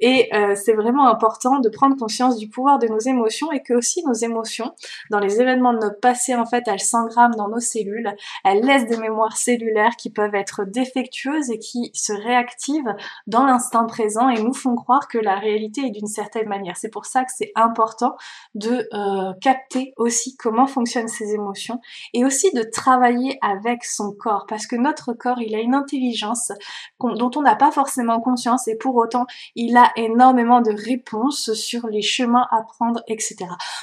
Et 0.00 0.28
euh, 0.34 0.54
c'est 0.54 0.74
vraiment 0.74 1.08
important 1.08 1.60
de 1.60 1.68
prendre 1.70 1.96
conscience 1.96 2.36
du 2.36 2.50
pouvoir 2.50 2.78
de 2.78 2.88
nos 2.88 2.98
émotions 2.98 3.50
et 3.52 3.62
que 3.62 3.72
aussi 3.72 4.04
nos 4.04 4.12
émotions, 4.12 4.74
dans 5.10 5.18
les 5.18 5.40
événements 5.40 5.72
de 5.72 5.78
notre 5.78 6.00
passé, 6.00 6.34
en 6.34 6.44
fait, 6.44 6.64
elles 6.66 6.80
s'engramment 6.80 7.34
dans 7.34 7.48
nos 7.48 7.60
cellules 7.60 8.14
elle 8.44 8.60
laisse 8.60 8.86
des 8.86 8.96
mémoires 8.96 9.36
cellulaires 9.36 9.96
qui 9.96 10.10
peuvent 10.10 10.34
être 10.34 10.64
défectueuses 10.64 11.50
et 11.50 11.58
qui 11.58 11.90
se 11.94 12.12
réactivent 12.12 12.94
dans 13.26 13.44
l'instant 13.44 13.86
présent 13.86 14.28
et 14.28 14.42
nous 14.42 14.54
font 14.54 14.74
croire 14.74 15.08
que 15.08 15.18
la 15.18 15.36
réalité 15.36 15.82
est 15.86 15.90
d'une 15.90 16.06
certaine 16.06 16.48
manière. 16.48 16.76
C'est 16.76 16.90
pour 16.90 17.06
ça 17.06 17.24
que 17.24 17.30
c'est 17.34 17.52
important 17.54 18.16
de 18.54 18.88
euh, 18.92 19.32
capter 19.40 19.92
aussi 19.96 20.36
comment 20.36 20.66
fonctionnent 20.66 21.08
ces 21.08 21.34
émotions 21.34 21.80
et 22.14 22.24
aussi 22.24 22.50
de 22.52 22.62
travailler 22.62 23.38
avec 23.42 23.84
son 23.84 24.12
corps 24.12 24.46
parce 24.48 24.66
que 24.66 24.76
notre 24.76 25.12
corps 25.12 25.40
il 25.40 25.54
a 25.54 25.60
une 25.60 25.74
intelligence 25.74 26.52
dont 27.00 27.30
on 27.36 27.42
n'a 27.42 27.56
pas 27.56 27.70
forcément 27.70 28.20
conscience 28.20 28.68
et 28.68 28.76
pour 28.76 28.96
autant 28.96 29.26
il 29.54 29.76
a 29.76 29.92
énormément 29.96 30.60
de 30.60 30.72
réponses 30.72 31.52
sur 31.54 31.86
les 31.88 32.02
chemins 32.02 32.46
à 32.50 32.62
prendre 32.62 33.02
etc. 33.08 33.36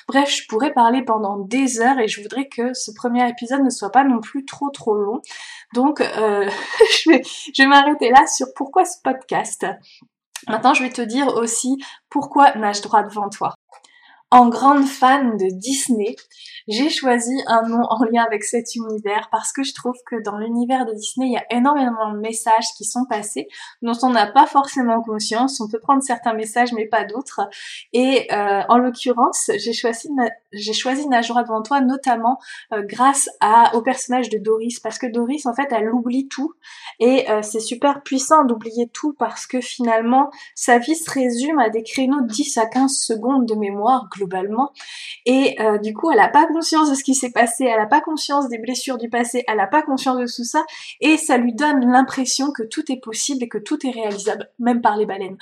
Bref 0.07 0.29
je 0.29 0.47
pourrais 0.47 0.73
parler 0.73 1.03
pendant 1.03 1.37
des 1.37 1.79
heures 1.79 1.99
et 1.99 2.07
je 2.07 2.21
voudrais 2.21 2.47
que 2.47 2.73
ce 2.73 2.91
premier 2.91 3.27
épisode 3.29 3.63
ne 3.63 3.69
soit 3.69 3.91
pas 3.91 4.03
non 4.03 4.21
plus 4.25 4.45
trop 4.45 4.69
trop 4.69 4.95
long 4.95 5.21
donc 5.73 6.01
euh, 6.01 6.49
je 7.03 7.09
vais, 7.09 7.21
je 7.53 7.61
vais 7.61 7.67
m'arrêter 7.67 8.09
là 8.09 8.25
sur 8.27 8.47
pourquoi 8.55 8.85
ce 8.85 8.97
podcast. 9.03 9.65
Maintenant, 10.47 10.73
je 10.73 10.83
vais 10.83 10.89
te 10.89 11.01
dire 11.01 11.27
aussi 11.35 11.77
pourquoi 12.09 12.53
nage 12.55 12.81
droit 12.81 13.03
devant 13.03 13.29
toi. 13.29 13.55
En 14.31 14.49
grande 14.49 14.85
fan 14.85 15.37
de 15.37 15.47
Disney, 15.49 16.15
j'ai 16.67 16.89
choisi 16.89 17.33
un 17.47 17.67
nom 17.67 17.83
en 17.89 18.03
lien 18.05 18.23
avec 18.23 18.43
cet 18.43 18.75
univers 18.75 19.29
parce 19.31 19.51
que 19.51 19.63
je 19.63 19.73
trouve 19.73 19.95
que 20.05 20.15
dans 20.23 20.37
l'univers 20.37 20.85
de 20.85 20.93
Disney, 20.93 21.27
il 21.27 21.33
y 21.33 21.37
a 21.37 21.45
énormément 21.51 22.11
de 22.11 22.19
messages 22.19 22.65
qui 22.75 22.85
sont 22.85 23.05
passés 23.05 23.47
dont 23.81 23.97
on 24.01 24.09
n'a 24.09 24.27
pas 24.27 24.47
forcément 24.47 25.01
conscience. 25.01 25.61
On 25.61 25.69
peut 25.69 25.79
prendre 25.79 26.01
certains 26.01 26.33
messages 26.33 26.73
mais 26.73 26.87
pas 26.87 27.03
d'autres. 27.03 27.41
Et 27.93 28.27
euh, 28.31 28.61
en 28.67 28.77
l'occurrence, 28.77 29.51
j'ai 29.57 29.73
choisi 29.73 30.09
j'ai 30.51 30.73
choisi 30.73 31.07
Najora 31.07 31.43
devant 31.43 31.61
toi 31.61 31.81
notamment 31.81 32.39
euh, 32.73 32.81
grâce 32.83 33.29
à 33.41 33.75
au 33.75 33.81
personnage 33.81 34.29
de 34.29 34.37
Doris 34.37 34.79
parce 34.79 34.97
que 34.97 35.07
Doris 35.07 35.45
en 35.45 35.53
fait 35.53 35.67
elle 35.71 35.89
oublie 35.89 36.27
tout 36.27 36.53
et 36.99 37.29
euh, 37.29 37.41
c'est 37.41 37.59
super 37.59 38.01
puissant 38.03 38.45
d'oublier 38.45 38.89
tout 38.93 39.13
parce 39.13 39.45
que 39.45 39.61
finalement 39.61 40.31
sa 40.55 40.79
vie 40.79 40.95
se 40.95 41.11
résume 41.11 41.59
à 41.59 41.69
des 41.69 41.83
créneaux 41.83 42.21
de 42.21 42.27
10 42.27 42.57
à 42.57 42.65
15 42.65 42.91
secondes 42.91 43.45
de 43.45 43.55
mémoire 43.55 44.07
globalement 44.11 44.71
et 45.25 45.57
du 45.81 45.93
coup 45.93 46.11
elle 46.11 46.19
a 46.19 46.29
pas 46.29 46.47
conscience 46.55 46.89
de 46.89 46.95
ce 46.95 47.03
qui 47.03 47.15
s'est 47.15 47.31
passé, 47.31 47.65
elle 47.65 47.79
n'a 47.79 47.85
pas 47.85 47.99
conscience 47.99 48.47
des 48.47 48.57
blessures 48.57 48.97
du 48.97 49.09
passé, 49.09 49.43
elle 49.49 49.57
n'a 49.57 49.67
pas 49.67 49.81
conscience 49.81 50.17
de 50.17 50.23
tout 50.23 50.45
ça, 50.45 50.63
et 51.01 51.17
ça 51.17 51.35
lui 51.35 51.53
donne 51.53 51.91
l'impression 51.91 52.53
que 52.53 52.63
tout 52.63 52.89
est 52.89 53.01
possible 53.01 53.43
et 53.43 53.49
que 53.49 53.57
tout 53.57 53.85
est 53.85 53.91
réalisable, 53.91 54.49
même 54.57 54.81
par 54.81 54.95
les 54.95 55.05
baleines. 55.05 55.35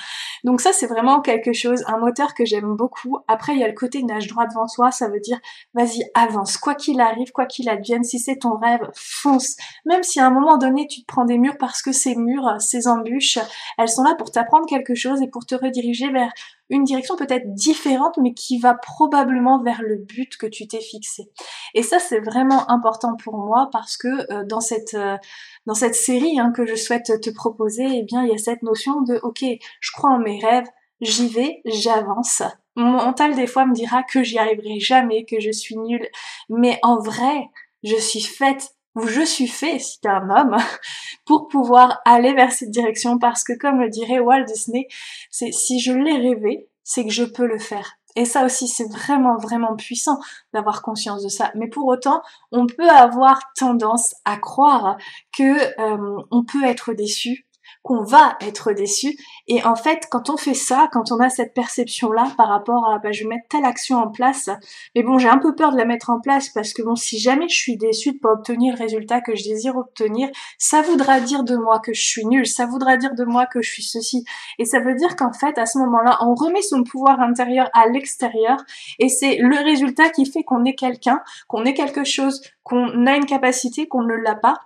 Donc 0.44 0.60
ça 0.60 0.72
c'est 0.74 0.88
vraiment 0.88 1.22
quelque 1.22 1.54
chose, 1.54 1.84
un 1.86 2.00
moteur 2.00 2.34
que 2.34 2.46
j'aime 2.46 2.76
beaucoup. 2.76 3.20
Après 3.28 3.54
il 3.54 3.60
y 3.60 3.64
a 3.64 3.68
le 3.68 3.76
côté 3.76 4.02
nage 4.02 4.26
droit 4.26 4.48
devant 4.48 4.68
soi, 4.68 4.90
ça 4.90 5.08
veut 5.08 5.20
dire 5.20 5.40
vas-y 5.76 6.04
avance, 6.16 6.58
quoi 6.58 6.74
qu'il 6.74 7.00
arrive, 7.00 7.32
quoi 7.32 7.46
qu'il 7.46 7.70
advienne, 7.70 8.04
si 8.04 8.18
c'est 8.18 8.38
ton 8.38 8.58
rêve, 8.58 8.90
fonce. 8.96 9.56
Même 9.86 10.02
si 10.02 10.20
à 10.20 10.26
un 10.26 10.32
moment 10.32 10.58
donné 10.58 10.88
tu 10.88 11.02
te 11.02 11.06
prends 11.06 11.26
des 11.26 11.38
murs 11.38 11.58
parce 11.60 11.84
que 11.84 11.92
ces 11.92 12.16
murs, 12.16 12.56
ces 12.60 12.88
embûches, 12.88 13.38
elles 13.78 13.90
sont 13.90 14.04
là 14.04 14.16
pour 14.16 14.32
t'apprendre 14.32 14.66
quelque 14.66 14.96
chose 14.96 15.22
et 15.22 15.28
pour 15.28 15.46
te 15.46 15.54
rediriger 15.54 16.10
vers 16.10 16.34
une 16.70 16.84
direction 16.84 17.16
peut-être 17.16 17.54
différente, 17.54 18.18
mais 18.22 18.34
qui 18.34 18.60
va 18.60 18.74
probablement 18.74 19.62
vers 19.62 19.82
le 19.82 19.98
but 19.98 20.38
que 20.38 20.48
tu 20.48 20.68
t'es 20.68 20.82
fixé. 20.82 21.30
Et 21.74 21.84
ça, 21.84 22.00
c'est 22.00 22.20
vraiment 22.20 22.70
important 22.70 23.16
pour 23.16 23.38
moi 23.38 23.70
parce 23.72 23.98
que 23.98 24.32
euh, 24.32 24.44
dans 24.46 24.62
cette 24.62 24.94
euh, 24.94 25.18
dans 25.66 25.74
cette 25.74 25.96
série 25.96 26.40
hein, 26.40 26.52
que 26.52 26.66
je 26.66 26.76
souhaite 26.76 27.22
te 27.22 27.30
proposer, 27.30 27.86
eh 27.86 28.04
bien, 28.04 28.24
il 28.24 28.30
y 28.30 28.36
a 28.36 28.38
cette 28.38 28.64
notion 28.64 29.02
de 29.02 29.20
ok, 29.24 29.44
je 29.80 29.92
crois 29.92 30.12
en 30.12 30.20
mes 30.20 30.40
rêves, 30.40 30.68
j'y 31.02 31.28
vais, 31.28 31.62
j'avance. 31.66 32.44
Mon 32.76 32.92
mental 32.92 33.36
des 33.36 33.48
fois 33.48 33.66
me 33.66 33.74
dira 33.74 34.04
que 34.04 34.24
j'y 34.24 34.40
arriverai 34.40 34.80
jamais, 34.80 35.26
que 35.26 35.40
je 35.40 35.52
suis 35.52 35.78
nulle, 35.78 36.08
mais 36.50 36.80
en 36.82 37.00
vrai, 37.00 37.50
je 37.84 37.96
suis 37.96 38.22
faite 38.22 38.76
ou 38.96 39.08
je 39.08 39.22
suis 39.22 39.48
fait, 39.48 39.80
si 39.80 40.00
t'es 40.00 40.10
un 40.10 40.30
homme, 40.30 40.58
pour 41.26 41.48
pouvoir 41.48 42.02
aller 42.06 42.34
vers 42.34 42.52
cette 42.52 42.72
direction 42.72 43.18
parce 43.18 43.44
que 43.44 43.54
comme 43.54 43.80
le 43.80 43.90
dirait 43.90 44.20
Walt 44.20 44.44
Disney, 44.44 44.88
c'est 45.32 45.52
si 45.52 45.80
je 45.80 45.94
l'ai 45.94 46.18
rêvé, 46.18 46.70
c'est 46.84 47.06
que 47.06 47.12
je 47.12 47.24
peux 47.24 47.48
le 47.48 47.60
faire. 47.60 47.98
Et 48.16 48.26
ça 48.26 48.46
aussi, 48.46 48.68
c'est 48.68 48.92
vraiment, 48.92 49.38
vraiment 49.38 49.76
puissant 49.76 50.20
d'avoir 50.54 50.82
conscience 50.84 51.24
de 51.24 51.30
ça. 51.30 51.52
Mais 51.56 51.68
pour 51.68 51.88
autant, 51.88 52.22
on 52.52 52.68
peut 52.68 52.90
avoir 52.90 53.42
tendance 53.58 54.14
à 54.24 54.38
croire 54.38 54.98
que 55.36 55.80
euh, 55.82 56.24
on 56.30 56.44
peut 56.44 56.64
être 56.64 56.94
déçu 56.94 57.48
qu'on 57.84 58.02
va 58.02 58.38
être 58.42 58.72
déçu. 58.72 59.18
Et 59.48 59.64
en 59.64 59.76
fait, 59.76 60.08
quand 60.10 60.30
on 60.30 60.38
fait 60.38 60.54
ça, 60.54 60.90
quand 60.92 61.12
on 61.12 61.20
a 61.20 61.30
cette 61.30 61.54
perception-là 61.54 62.32
par 62.38 62.48
rapport 62.48 62.90
à, 62.90 62.98
bah, 63.00 63.12
je 63.12 63.24
vais 63.24 63.30
mettre 63.30 63.48
telle 63.50 63.66
action 63.66 63.98
en 63.98 64.10
place, 64.10 64.50
mais 64.96 65.04
bon, 65.04 65.20
j'ai 65.20 65.28
un 65.28 65.38
peu 65.38 65.54
peur 65.54 65.74
de 65.74 65.78
la 65.78 65.86
mettre 65.86 66.10
en 66.10 66.20
place 66.20 66.50
parce 66.50 66.74
que 66.74 66.82
bon, 66.82 66.96
si 66.96 67.20
jamais 67.20 67.50
je 67.50 67.56
suis 67.56 67.78
déçue 67.78 68.14
de 68.14 68.20
pas 68.20 68.32
obtenir 68.32 68.76
le 68.76 68.80
résultat 68.80 69.20
que 69.20 69.36
je 69.36 69.44
désire 69.44 69.76
obtenir, 69.76 70.30
ça 70.58 70.82
voudra 70.82 71.20
dire 71.20 71.44
de 71.44 71.58
moi 71.58 71.80
que 71.80 71.94
je 71.94 72.02
suis 72.02 72.26
nulle, 72.26 72.48
ça 72.48 72.66
voudra 72.66 72.96
dire 72.96 73.16
de 73.16 73.26
moi 73.26 73.46
que 73.46 73.62
je 73.62 73.70
suis 73.70 73.84
ceci. 73.84 74.24
Et 74.60 74.66
ça 74.66 74.80
veut 74.80 74.96
dire 74.96 75.18
qu'en 75.18 75.34
fait, 75.34 75.58
à 75.58 75.66
ce 75.66 75.78
moment-là, 75.80 76.18
on 76.22 76.36
remet 76.36 76.62
son 76.62 76.84
pouvoir 76.84 77.20
intérieur 77.20 77.70
à 77.74 77.88
l'extérieur 77.88 78.58
et 79.00 79.10
c'est 79.10 79.38
le 79.38 79.58
résultat 79.58 80.10
qui 80.10 80.26
fait 80.26 80.44
qu'on 80.44 80.64
est 80.64 80.76
quelqu'un, 80.76 81.22
qu'on 81.50 81.66
est 81.66 81.74
quelque 81.74 82.06
chose, 82.06 82.42
qu'on 82.64 83.06
a 83.06 83.16
une 83.18 83.26
capacité, 83.26 83.88
qu'on 83.88 84.04
ne 84.04 84.16
l'a 84.16 84.36
pas 84.36 84.62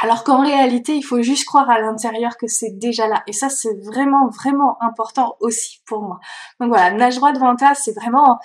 alors 0.00 0.24
qu'en 0.24 0.42
réalité, 0.42 0.94
il 0.96 1.02
faut 1.02 1.22
juste 1.22 1.44
croire 1.44 1.70
à 1.70 1.80
l'intérieur 1.80 2.36
que 2.36 2.46
c'est 2.46 2.78
déjà 2.78 3.06
là. 3.06 3.22
Et 3.26 3.32
ça, 3.32 3.48
c'est 3.48 3.74
vraiment, 3.84 4.28
vraiment 4.28 4.82
important 4.82 5.36
aussi 5.40 5.80
pour 5.86 6.02
moi. 6.02 6.18
Donc 6.60 6.70
voilà, 6.70 6.90
nage 6.90 7.16
droit 7.16 7.32
devant 7.32 7.54
toi, 7.56 7.74
c'est 7.74 7.92
vraiment, 7.92 8.38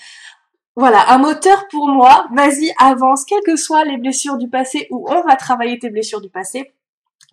voilà, 0.75 1.11
un 1.11 1.17
moteur 1.17 1.67
pour 1.69 1.87
moi. 1.87 2.27
Vas-y, 2.33 2.73
avance, 2.79 3.25
quelles 3.25 3.43
que 3.45 3.55
soient 3.55 3.85
les 3.85 3.97
blessures 3.97 4.37
du 4.37 4.49
passé 4.49 4.87
ou 4.91 5.07
on 5.09 5.21
va 5.23 5.35
travailler 5.35 5.79
tes 5.79 5.89
blessures 5.89 6.21
du 6.21 6.29
passé. 6.29 6.73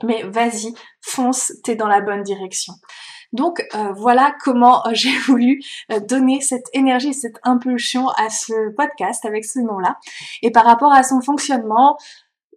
Mais 0.02 0.22
vas-y, 0.22 0.74
fonce, 1.00 1.52
t'es 1.62 1.76
dans 1.76 1.88
la 1.88 2.00
bonne 2.00 2.22
direction. 2.22 2.74
Donc 3.34 3.64
euh, 3.74 3.92
voilà 3.92 4.34
comment 4.42 4.86
euh, 4.86 4.90
j'ai 4.92 5.16
voulu 5.18 5.60
euh, 5.92 6.00
donner 6.00 6.40
cette 6.40 6.68
énergie, 6.72 7.12
cette 7.12 7.40
impulsion 7.42 8.08
à 8.10 8.30
ce 8.30 8.70
podcast 8.74 9.24
avec 9.26 9.44
ce 9.44 9.58
nom-là. 9.58 9.98
Et 10.42 10.50
par 10.50 10.64
rapport 10.64 10.92
à 10.92 11.02
son 11.02 11.20
fonctionnement, 11.20 11.98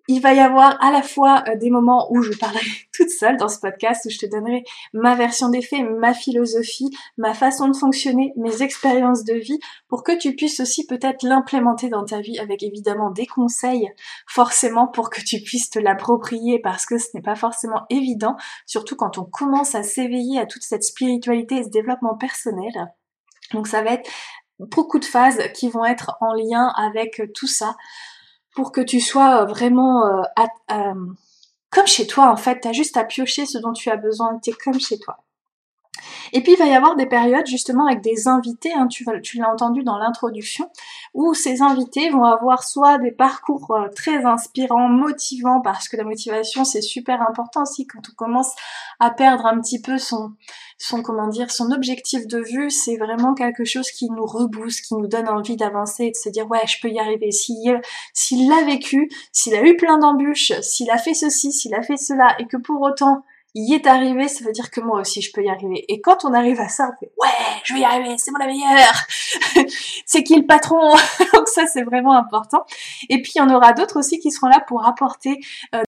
il 0.08 0.22
va 0.22 0.34
y 0.34 0.40
avoir 0.40 0.82
à 0.84 0.92
la 0.92 1.02
fois 1.02 1.44
euh, 1.48 1.56
des 1.56 1.70
moments 1.70 2.12
où 2.12 2.22
je 2.22 2.32
parlerai 2.34 2.66
toute 2.94 3.10
seule 3.10 3.38
dans 3.38 3.50
ce 3.50 3.60
podcast, 3.60 4.06
où 4.06 4.10
je 4.10 4.18
te 4.18 4.26
donnerai 4.26 4.64
ma 4.94 5.16
version 5.16 5.50
des 5.50 5.62
faits, 5.62 5.82
ma 5.84 6.14
philosophie, 6.14 6.90
ma 7.18 7.34
façon 7.34 7.68
de 7.68 7.76
fonctionner, 7.76 8.34
mes 8.38 8.62
expériences 8.62 9.24
de 9.24 9.34
vie, 9.34 9.60
pour 9.88 10.04
que 10.04 10.18
tu 10.18 10.36
puisses 10.36 10.60
aussi 10.60 10.86
peut-être 10.86 11.24
l'implémenter 11.24 11.90
dans 11.90 12.06
ta 12.06 12.22
vie 12.22 12.40
avec 12.40 12.64
évidemment 12.64 13.12
des 13.12 13.28
conseils, 13.28 13.92
forcément 14.28 14.88
pour 14.88 15.10
que 15.10 15.22
tu 15.22 15.42
puisses 15.42 15.70
te 15.70 15.80
l'approprier, 15.80 16.60
parce 16.60 16.86
que 16.86 16.98
ce 16.98 17.08
n'est 17.14 17.22
pas 17.22 17.36
forcément 17.36 17.86
évident, 17.90 18.36
surtout 18.66 18.96
quand 18.96 19.18
on 19.18 19.26
commence 19.26 19.76
à 19.76 19.84
s'éveiller 19.84 20.40
à 20.40 20.46
toute 20.46 20.64
cette 20.64 20.84
spiritualité 20.84 21.58
et 21.58 21.64
ce 21.64 21.70
développement 21.70 22.16
personnel. 22.16 22.72
Donc 23.54 23.68
ça 23.68 23.82
va 23.82 23.92
être 23.92 24.10
beaucoup 24.60 25.00
de 25.00 25.06
phases 25.06 25.40
qui 25.54 25.70
vont 25.70 25.86
être 25.86 26.18
en 26.22 26.34
lien 26.34 26.68
avec 26.76 27.22
tout 27.34 27.48
ça 27.48 27.76
pour 28.58 28.72
que 28.72 28.82
tu 28.82 29.00
sois 29.00 29.44
euh, 29.44 29.46
vraiment 29.46 30.04
euh, 30.04 30.96
comme 31.70 31.86
chez 31.86 32.08
toi 32.08 32.32
en 32.32 32.38
fait. 32.38 32.60
T'as 32.60 32.74
juste 32.74 32.98
à 32.98 33.04
piocher 33.04 33.46
ce 33.46 33.60
dont 33.60 33.72
tu 33.72 33.92
as 33.92 33.98
besoin. 33.98 34.40
T'es 34.40 34.52
comme 34.52 34.80
chez 34.80 34.98
toi. 34.98 35.20
Et 36.34 36.42
puis 36.42 36.54
il 36.54 36.58
va 36.58 36.66
y 36.66 36.74
avoir 36.74 36.96
des 36.96 37.06
périodes 37.06 37.48
justement 37.48 37.88
avec 37.88 38.02
des 38.02 38.28
invités, 38.28 38.74
hein, 38.74 38.88
tu, 38.88 39.06
l'as 39.06 39.52
entendu 39.52 39.84
dans 39.84 39.98
l'introduction, 39.98 40.70
où 41.14 41.34
ces 41.34 41.62
invités 41.62 42.10
vont 42.10 42.24
avoir 42.24 42.64
soit 42.64 42.98
des 42.98 43.12
parcours 43.12 43.72
euh, 43.72 43.88
très 43.96 44.26
inspirants, 44.26 44.90
motivants, 44.90 45.62
parce 45.62 45.88
que 45.88 45.98
la 45.98 46.04
motivation 46.04 46.64
c'est 46.64 46.82
super 46.82 47.22
important 47.22 47.64
aussi 47.64 47.88
quand 47.88 48.02
on 48.10 48.16
commence 48.16 48.54
à 49.00 49.12
perdre 49.12 49.46
un 49.46 49.60
petit 49.60 49.82
peu 49.82 49.98
son, 49.98 50.34
son 50.78 51.02
comment 51.02 51.28
dire, 51.28 51.52
son 51.52 51.72
objectif 51.72 52.28
de 52.28 52.40
vue, 52.40 52.70
c'est 52.70 52.98
vraiment 52.98 53.34
quelque 53.34 53.66
chose 53.66 53.90
qui 53.92 54.10
nous 54.10 54.26
rebooste, 54.26 54.86
qui 54.86 54.96
nous 54.96 55.08
donne 55.08 55.28
envie 55.28 55.56
d'avancer 55.56 56.06
et 56.06 56.12
de 56.12 56.16
se 56.16 56.30
dire 56.30 56.48
ouais 56.50 56.62
je 56.68 56.80
peux 56.82 56.90
y 56.90 57.00
arriver. 57.00 57.32
S'il 57.32 57.80
s'il 58.14 58.50
l'a 58.50 58.64
vécu, 58.64 59.10
s'il 59.32 59.56
a 59.56 59.64
eu 59.64 59.76
plein 59.78 59.98
d'embûches, 59.98 60.52
s'il 60.62 60.90
a 60.92 60.98
fait 60.98 61.14
ceci, 61.14 61.52
s'il 61.52 61.74
a 61.76 61.82
fait 61.82 61.98
cela, 61.98 62.36
et 62.40 62.46
que 62.46 62.58
pour 62.58 62.82
autant 62.82 63.24
y 63.56 63.74
est 63.74 63.88
arrivé, 63.88 64.28
ça 64.28 64.44
veut 64.44 64.52
dire 64.52 64.70
que 64.72 64.82
moi 64.82 65.02
aussi 65.02 65.22
je 65.22 65.32
peux 65.32 65.44
y 65.44 65.50
arriver. 65.50 65.86
Et 65.88 66.02
quand 66.02 66.26
on 66.26 66.34
arrive 66.34 66.60
à 66.60 66.70
ça, 66.70 66.90
on 66.92 67.00
fait 67.00 67.12
ouais, 67.22 67.62
je 67.64 67.74
vais 67.74 67.80
y 67.82 67.86
arriver, 67.86 68.16
c'est 68.18 68.32
moi 68.32 68.40
la 68.40 68.48
meilleure. 68.48 69.68
c'est 70.06 70.24
qui 70.24 70.36
le 70.36 70.46
patron? 70.46 70.80
Donc 71.34 71.48
ça 71.48 71.66
c'est 71.68 71.84
vraiment 71.84 72.14
important. 72.14 72.66
Et 73.10 73.22
puis 73.22 73.34
il 73.36 73.40
y 73.40 73.42
en 73.42 73.50
aura 73.54 73.74
d'autres 73.74 74.00
aussi 74.00 74.20
qui 74.20 74.32
seront 74.32 74.48
là 74.48 74.60
pour 74.68 74.88
apporter 74.88 75.40
euh, 75.76 75.84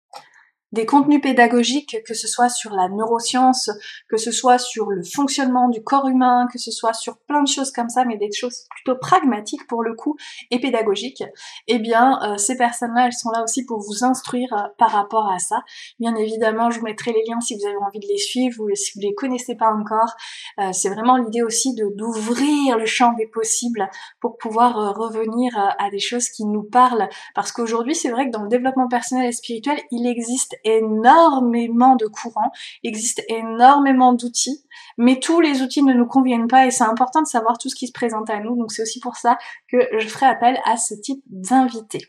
des 0.72 0.86
contenus 0.86 1.20
pédagogiques, 1.20 1.96
que 2.06 2.14
ce 2.14 2.28
soit 2.28 2.48
sur 2.48 2.72
la 2.72 2.88
neuroscience, 2.88 3.70
que 4.08 4.16
ce 4.16 4.30
soit 4.30 4.58
sur 4.58 4.90
le 4.90 5.02
fonctionnement 5.02 5.68
du 5.68 5.82
corps 5.82 6.08
humain, 6.08 6.46
que 6.52 6.58
ce 6.58 6.70
soit 6.70 6.92
sur 6.92 7.18
plein 7.18 7.42
de 7.42 7.48
choses 7.48 7.70
comme 7.70 7.88
ça, 7.88 8.04
mais 8.04 8.16
des 8.16 8.30
choses 8.32 8.64
plutôt 8.70 8.98
pragmatiques 8.98 9.66
pour 9.66 9.82
le 9.82 9.94
coup 9.94 10.16
et 10.50 10.60
pédagogiques, 10.60 11.24
eh 11.66 11.78
bien 11.78 12.20
euh, 12.22 12.36
ces 12.36 12.56
personnes-là, 12.56 13.06
elles 13.06 13.12
sont 13.12 13.30
là 13.30 13.42
aussi 13.42 13.64
pour 13.64 13.80
vous 13.80 14.04
instruire 14.04 14.52
euh, 14.52 14.68
par 14.78 14.90
rapport 14.90 15.30
à 15.30 15.38
ça. 15.38 15.62
Bien 16.00 16.14
évidemment, 16.16 16.70
je 16.70 16.80
vous 16.80 16.84
mettrai 16.84 17.12
les 17.12 17.24
liens 17.26 17.40
si 17.40 17.54
vous 17.54 17.66
avez 17.66 17.76
envie 17.76 18.00
de 18.00 18.06
les 18.06 18.18
suivre 18.18 18.62
ou 18.62 18.74
si 18.74 18.92
vous 18.94 19.00
les 19.00 19.14
connaissez 19.14 19.54
pas 19.54 19.72
encore. 19.72 20.14
Euh, 20.60 20.72
c'est 20.72 20.90
vraiment 20.90 21.16
l'idée 21.16 21.42
aussi 21.42 21.74
de 21.74 21.88
d'ouvrir 21.96 22.76
le 22.76 22.86
champ 22.86 23.14
des 23.14 23.26
possibles 23.26 23.88
pour 24.20 24.36
pouvoir 24.36 24.94
revenir 24.94 25.52
à 25.78 25.90
des 25.90 25.98
choses 25.98 26.28
qui 26.28 26.44
nous 26.44 26.62
parlent, 26.62 27.08
parce 27.34 27.50
qu'aujourd'hui, 27.50 27.94
c'est 27.94 28.10
vrai 28.10 28.26
que 28.26 28.30
dans 28.30 28.42
le 28.42 28.48
développement 28.48 28.88
personnel 28.88 29.26
et 29.26 29.32
spirituel, 29.32 29.78
il 29.90 30.06
existe 30.06 30.57
énormément 30.64 31.96
de 31.96 32.06
courants, 32.06 32.50
existe 32.82 33.22
énormément 33.28 34.12
d'outils, 34.12 34.64
mais 34.96 35.20
tous 35.20 35.40
les 35.40 35.62
outils 35.62 35.82
ne 35.82 35.92
nous 35.92 36.06
conviennent 36.06 36.48
pas 36.48 36.66
et 36.66 36.70
c'est 36.70 36.84
important 36.84 37.22
de 37.22 37.26
savoir 37.26 37.58
tout 37.58 37.68
ce 37.68 37.74
qui 37.74 37.86
se 37.86 37.92
présente 37.92 38.30
à 38.30 38.40
nous. 38.40 38.56
Donc 38.56 38.72
c'est 38.72 38.82
aussi 38.82 39.00
pour 39.00 39.16
ça 39.16 39.38
que 39.68 39.78
je 39.98 40.08
ferai 40.08 40.26
appel 40.26 40.58
à 40.64 40.76
ce 40.76 40.94
type 40.94 41.22
d'invités. 41.26 42.06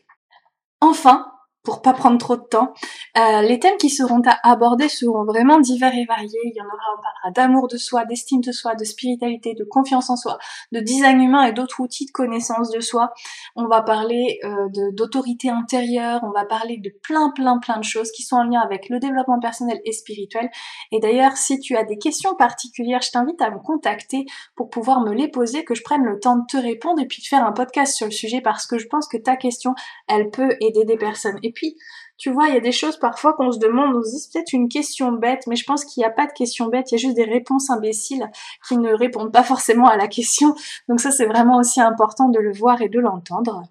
Enfin, 0.80 1.26
pour 1.62 1.82
pas 1.82 1.92
prendre 1.92 2.18
trop 2.18 2.36
de 2.36 2.42
temps. 2.42 2.72
Euh, 3.18 3.42
les 3.42 3.58
thèmes 3.58 3.76
qui 3.76 3.90
seront 3.90 4.22
à 4.26 4.50
aborder 4.50 4.88
seront 4.88 5.24
vraiment 5.24 5.60
divers 5.60 5.94
et 5.94 6.06
variés. 6.06 6.40
Il 6.44 6.56
y 6.56 6.60
en 6.60 6.64
aura, 6.64 6.96
on 6.96 7.02
parlera 7.02 7.30
d'amour 7.34 7.68
de 7.68 7.76
soi, 7.76 8.04
d'estime 8.06 8.40
de 8.40 8.52
soi, 8.52 8.74
de 8.74 8.84
spiritualité, 8.84 9.54
de 9.54 9.64
confiance 9.64 10.10
en 10.10 10.16
soi, 10.16 10.38
de 10.72 10.80
design 10.80 11.20
humain 11.20 11.44
et 11.44 11.52
d'autres 11.52 11.80
outils 11.80 12.06
de 12.06 12.12
connaissance 12.12 12.70
de 12.70 12.80
soi. 12.80 13.12
On 13.56 13.66
va 13.66 13.82
parler 13.82 14.38
euh, 14.44 14.68
d'autorité 14.92 15.50
intérieure, 15.50 16.20
on 16.22 16.30
va 16.30 16.44
parler 16.44 16.78
de 16.78 16.90
plein 17.02 17.30
plein 17.30 17.58
plein 17.58 17.78
de 17.78 17.84
choses 17.84 18.10
qui 18.12 18.22
sont 18.22 18.36
en 18.36 18.44
lien 18.44 18.60
avec 18.60 18.88
le 18.88 18.98
développement 18.98 19.38
personnel 19.38 19.80
et 19.84 19.92
spirituel. 19.92 20.50
Et 20.92 21.00
d'ailleurs, 21.00 21.36
si 21.36 21.58
tu 21.60 21.76
as 21.76 21.84
des 21.84 21.98
questions 21.98 22.34
particulières, 22.36 23.02
je 23.02 23.10
t'invite 23.10 23.40
à 23.42 23.50
me 23.50 23.58
contacter 23.58 24.24
pour 24.56 24.70
pouvoir 24.70 25.00
me 25.00 25.12
les 25.12 25.28
poser, 25.28 25.64
que 25.64 25.74
je 25.74 25.82
prenne 25.82 26.04
le 26.04 26.18
temps 26.18 26.36
de 26.36 26.44
te 26.48 26.56
répondre 26.56 27.00
et 27.00 27.06
puis 27.06 27.22
de 27.22 27.26
faire 27.26 27.44
un 27.44 27.52
podcast 27.52 27.94
sur 27.94 28.06
le 28.06 28.12
sujet 28.12 28.40
parce 28.40 28.66
que 28.66 28.78
je 28.78 28.86
pense 28.86 29.06
que 29.06 29.16
ta 29.16 29.36
question, 29.36 29.74
elle 30.08 30.30
peut 30.30 30.56
aider 30.60 30.84
des 30.84 30.96
personnes. 30.96 31.38
Puis, 31.52 31.76
tu 32.18 32.30
vois, 32.30 32.48
il 32.48 32.54
y 32.54 32.56
a 32.56 32.60
des 32.60 32.72
choses 32.72 32.98
parfois 32.98 33.32
qu'on 33.32 33.50
se 33.50 33.58
demande, 33.58 33.96
on 33.96 34.02
se 34.02 34.10
dit 34.10 34.28
peut-être 34.32 34.52
une 34.52 34.68
question 34.68 35.12
bête, 35.12 35.46
mais 35.46 35.56
je 35.56 35.64
pense 35.64 35.84
qu'il 35.84 36.02
n'y 36.02 36.04
a 36.04 36.10
pas 36.10 36.26
de 36.26 36.32
question 36.32 36.66
bête, 36.66 36.90
il 36.90 36.94
y 36.94 36.98
a 36.98 37.00
juste 37.00 37.16
des 37.16 37.24
réponses 37.24 37.70
imbéciles 37.70 38.30
qui 38.68 38.76
ne 38.76 38.92
répondent 38.92 39.32
pas 39.32 39.42
forcément 39.44 39.88
à 39.88 39.96
la 39.96 40.08
question. 40.08 40.54
Donc 40.88 41.00
ça, 41.00 41.10
c'est 41.10 41.26
vraiment 41.26 41.58
aussi 41.58 41.80
important 41.80 42.28
de 42.28 42.38
le 42.38 42.52
voir 42.52 42.82
et 42.82 42.88
de 42.88 43.00
l'entendre. 43.00 43.62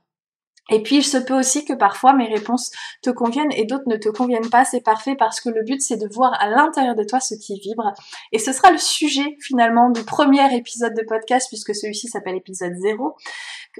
Et 0.71 0.83
puis, 0.83 0.97
il 0.97 1.03
se 1.03 1.17
peut 1.17 1.37
aussi 1.37 1.65
que 1.65 1.73
parfois 1.73 2.13
mes 2.13 2.27
réponses 2.27 2.71
te 3.01 3.09
conviennent 3.09 3.51
et 3.53 3.65
d'autres 3.65 3.87
ne 3.87 3.95
te 3.95 4.09
conviennent 4.09 4.49
pas. 4.49 4.65
C'est 4.65 4.81
parfait 4.81 5.15
parce 5.15 5.41
que 5.41 5.49
le 5.49 5.63
but, 5.63 5.81
c'est 5.81 5.97
de 5.97 6.07
voir 6.07 6.31
à 6.39 6.49
l'intérieur 6.49 6.95
de 6.95 7.03
toi 7.03 7.19
ce 7.19 7.35
qui 7.35 7.59
vibre. 7.59 7.93
Et 8.31 8.39
ce 8.39 8.53
sera 8.53 8.71
le 8.71 8.77
sujet 8.77 9.35
finalement 9.41 9.89
du 9.89 10.03
premier 10.03 10.55
épisode 10.55 10.93
de 10.93 11.03
podcast 11.03 11.47
puisque 11.49 11.73
celui-ci 11.73 12.07
s'appelle 12.07 12.35
épisode 12.35 12.73
0. 12.75 13.15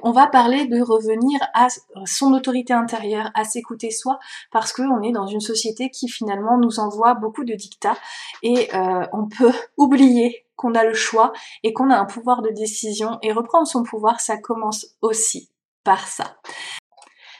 On 0.04 0.12
va 0.12 0.28
parler 0.28 0.66
de 0.66 0.82
revenir 0.82 1.40
à 1.54 1.68
son 2.06 2.34
autorité 2.34 2.74
intérieure, 2.74 3.32
à 3.34 3.44
s'écouter 3.44 3.92
soi 3.92 4.20
parce 4.52 4.74
qu'on 4.74 5.02
est 5.02 5.12
dans 5.12 5.28
une 5.28 5.42
société 5.42 5.90
qui 5.90 6.08
finalement 6.08 6.58
nous 6.58 6.80
envoie 6.80 7.14
beaucoup 7.14 7.44
de 7.44 7.54
dictats 7.54 7.98
et 8.44 8.70
euh, 8.74 9.06
on 9.14 9.28
peut 9.28 9.54
oublier 9.78 10.46
qu'on 10.56 10.76
a 10.76 10.84
le 10.84 10.94
choix 10.94 11.32
et 11.64 11.74
qu'on 11.74 11.90
a 11.90 11.98
un 11.98 12.06
pouvoir 12.06 12.42
de 12.42 12.50
décision 12.50 13.18
et 13.22 13.32
reprendre 13.32 13.68
son 13.68 13.84
pouvoir, 13.84 14.20
ça 14.20 14.38
commence 14.38 14.88
aussi 15.02 15.50
par 15.84 16.08
ça. 16.08 16.36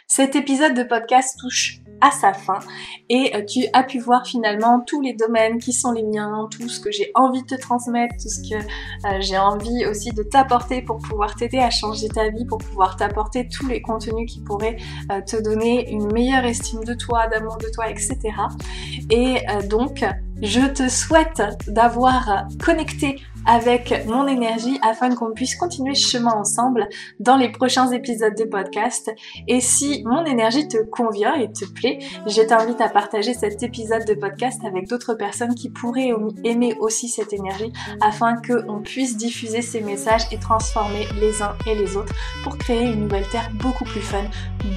Cet 0.08 0.36
épisode 0.36 0.74
de 0.74 0.84
podcast 0.84 1.38
touche 1.40 1.82
à 2.02 2.12
sa 2.12 2.34
fin 2.34 2.60
et 3.10 3.36
euh, 3.36 3.44
tu 3.44 3.66
as 3.74 3.84
pu 3.84 4.00
voir 4.00 4.26
finalement 4.26 4.82
tous 4.86 5.02
les 5.02 5.14
domaines 5.14 5.58
qui 5.58 5.74
sont 5.74 5.92
les 5.92 6.04
miens, 6.04 6.48
tout 6.52 6.70
ce 6.70 6.80
que 6.80 6.92
j'ai 6.92 7.12
envie 7.16 7.42
de 7.42 7.48
te 7.48 7.60
transmettre, 7.60 8.16
tout 8.22 8.30
ce 8.30 8.42
que 8.48 8.56
euh, 8.56 9.18
j'ai 9.20 9.38
envie 9.38 9.86
aussi 9.86 10.12
de 10.12 10.24
t'apporter 10.24 10.82
pour 10.82 11.00
pouvoir 11.00 11.36
t'aider 11.36 11.60
à 11.60 11.70
changer 11.70 12.08
ta 12.08 12.30
vie, 12.30 12.46
pour 12.46 12.60
pouvoir 12.60 12.96
t'apporter 12.96 13.48
tous 13.48 13.68
les 13.68 13.82
contenus 13.82 14.32
qui 14.32 14.42
pourraient 14.42 14.78
euh, 15.12 15.22
te 15.22 15.42
donner 15.42 15.90
une 15.92 16.12
meilleure 16.12 16.46
estime 16.46 16.84
de 16.84 16.94
toi, 16.94 17.28
d'amour 17.28 17.58
de 17.58 17.68
toi, 17.74 17.90
etc. 17.90 18.18
Et 19.10 19.38
donc, 19.68 20.06
je 20.42 20.62
te 20.68 20.88
souhaite 20.88 21.42
d'avoir 21.68 22.46
connecté 22.64 23.20
avec 23.50 24.06
mon 24.06 24.28
énergie 24.28 24.80
afin 24.84 25.16
qu'on 25.16 25.32
puisse 25.32 25.56
continuer 25.56 25.96
ce 25.96 26.08
chemin 26.08 26.34
ensemble 26.34 26.88
dans 27.20 27.36
les 27.36 27.50
prochains 27.50 27.92
épisodes 27.92 28.36
de 28.38 28.44
podcast. 28.44 29.12
Et 29.48 29.60
si 29.60 30.04
mon 30.06 30.24
énergie 30.24 30.68
te 30.68 30.78
convient 30.78 31.34
et 31.34 31.52
te 31.52 31.66
plaît, 31.66 31.98
je 32.28 32.44
t'invite 32.44 32.80
à 32.80 32.90
partager 32.90 33.34
cet 33.34 33.64
épisode 33.64 34.06
de 34.06 34.14
podcast 34.14 34.62
avec 34.68 34.88
d'autres 34.88 35.16
personnes 35.16 35.56
qui 35.56 35.72
pourraient 35.72 36.12
aimer 36.44 36.76
aussi 36.80 37.10
cette 37.10 37.34
énergie 37.34 37.74
afin 38.02 38.36
qu'on 38.36 38.82
puisse 38.82 39.18
diffuser 39.18 39.64
ces 39.64 39.82
messages 39.82 40.28
et 40.32 40.38
transformer 40.38 41.08
les 41.20 41.42
uns 41.42 41.56
et 41.66 41.74
les 41.74 41.98
autres 41.98 42.14
pour 42.44 42.56
créer 42.56 42.84
une 42.84 43.02
nouvelle 43.02 43.28
terre 43.30 43.50
beaucoup 43.56 43.84
plus 43.84 44.02
fun, 44.02 44.26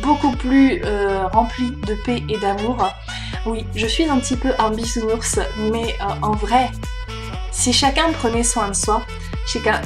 beaucoup 0.03 0.35
plus 0.37 0.81
euh, 0.87 1.27
remplie 1.29 1.73
de 1.87 1.95
paix 2.07 2.23
et 2.27 2.39
d'amour. 2.39 2.89
Oui, 3.45 3.67
je 3.75 3.87
suis 3.87 4.05
un 4.05 4.19
petit 4.19 4.37
peu 4.37 4.53
un 4.59 4.71
bisounours, 4.71 5.39
mais 5.71 5.95
euh, 6.01 6.15
en 6.23 6.33
vrai, 6.33 6.71
si 7.53 7.73
chacun 7.73 8.11
prenait 8.13 8.43
soin 8.43 8.69
de 8.69 8.75
soi, 8.75 9.03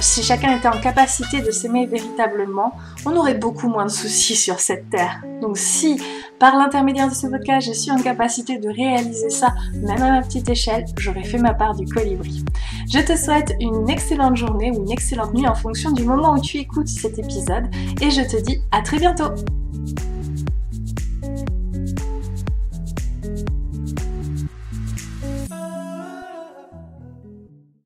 si 0.00 0.22
chacun 0.22 0.56
était 0.56 0.68
en 0.68 0.80
capacité 0.80 1.40
de 1.40 1.50
s'aimer 1.50 1.86
véritablement, 1.86 2.72
on 3.04 3.16
aurait 3.16 3.34
beaucoup 3.34 3.68
moins 3.68 3.86
de 3.86 3.90
soucis 3.90 4.36
sur 4.36 4.60
cette 4.60 4.88
terre. 4.90 5.22
Donc 5.40 5.58
si, 5.58 6.00
par 6.38 6.56
l'intermédiaire 6.56 7.08
de 7.08 7.14
ce 7.14 7.26
podcast, 7.26 7.66
je 7.66 7.72
suis 7.72 7.90
en 7.90 8.00
capacité 8.00 8.58
de 8.58 8.68
réaliser 8.68 9.30
ça, 9.30 9.54
même 9.74 10.02
à 10.02 10.12
ma 10.12 10.22
petite 10.22 10.48
échelle, 10.48 10.84
j'aurais 10.98 11.24
fait 11.24 11.38
ma 11.38 11.54
part 11.54 11.74
du 11.74 11.86
colibri. 11.86 12.44
Je 12.92 13.00
te 13.00 13.16
souhaite 13.16 13.52
une 13.60 13.88
excellente 13.90 14.36
journée 14.36 14.70
ou 14.70 14.82
une 14.82 14.92
excellente 14.92 15.34
nuit 15.34 15.48
en 15.48 15.54
fonction 15.54 15.90
du 15.90 16.04
moment 16.04 16.34
où 16.34 16.40
tu 16.40 16.58
écoutes 16.58 16.88
cet 16.88 17.18
épisode 17.18 17.64
et 18.00 18.10
je 18.10 18.22
te 18.22 18.40
dis 18.40 18.60
à 18.70 18.82
très 18.82 18.98
bientôt 18.98 19.30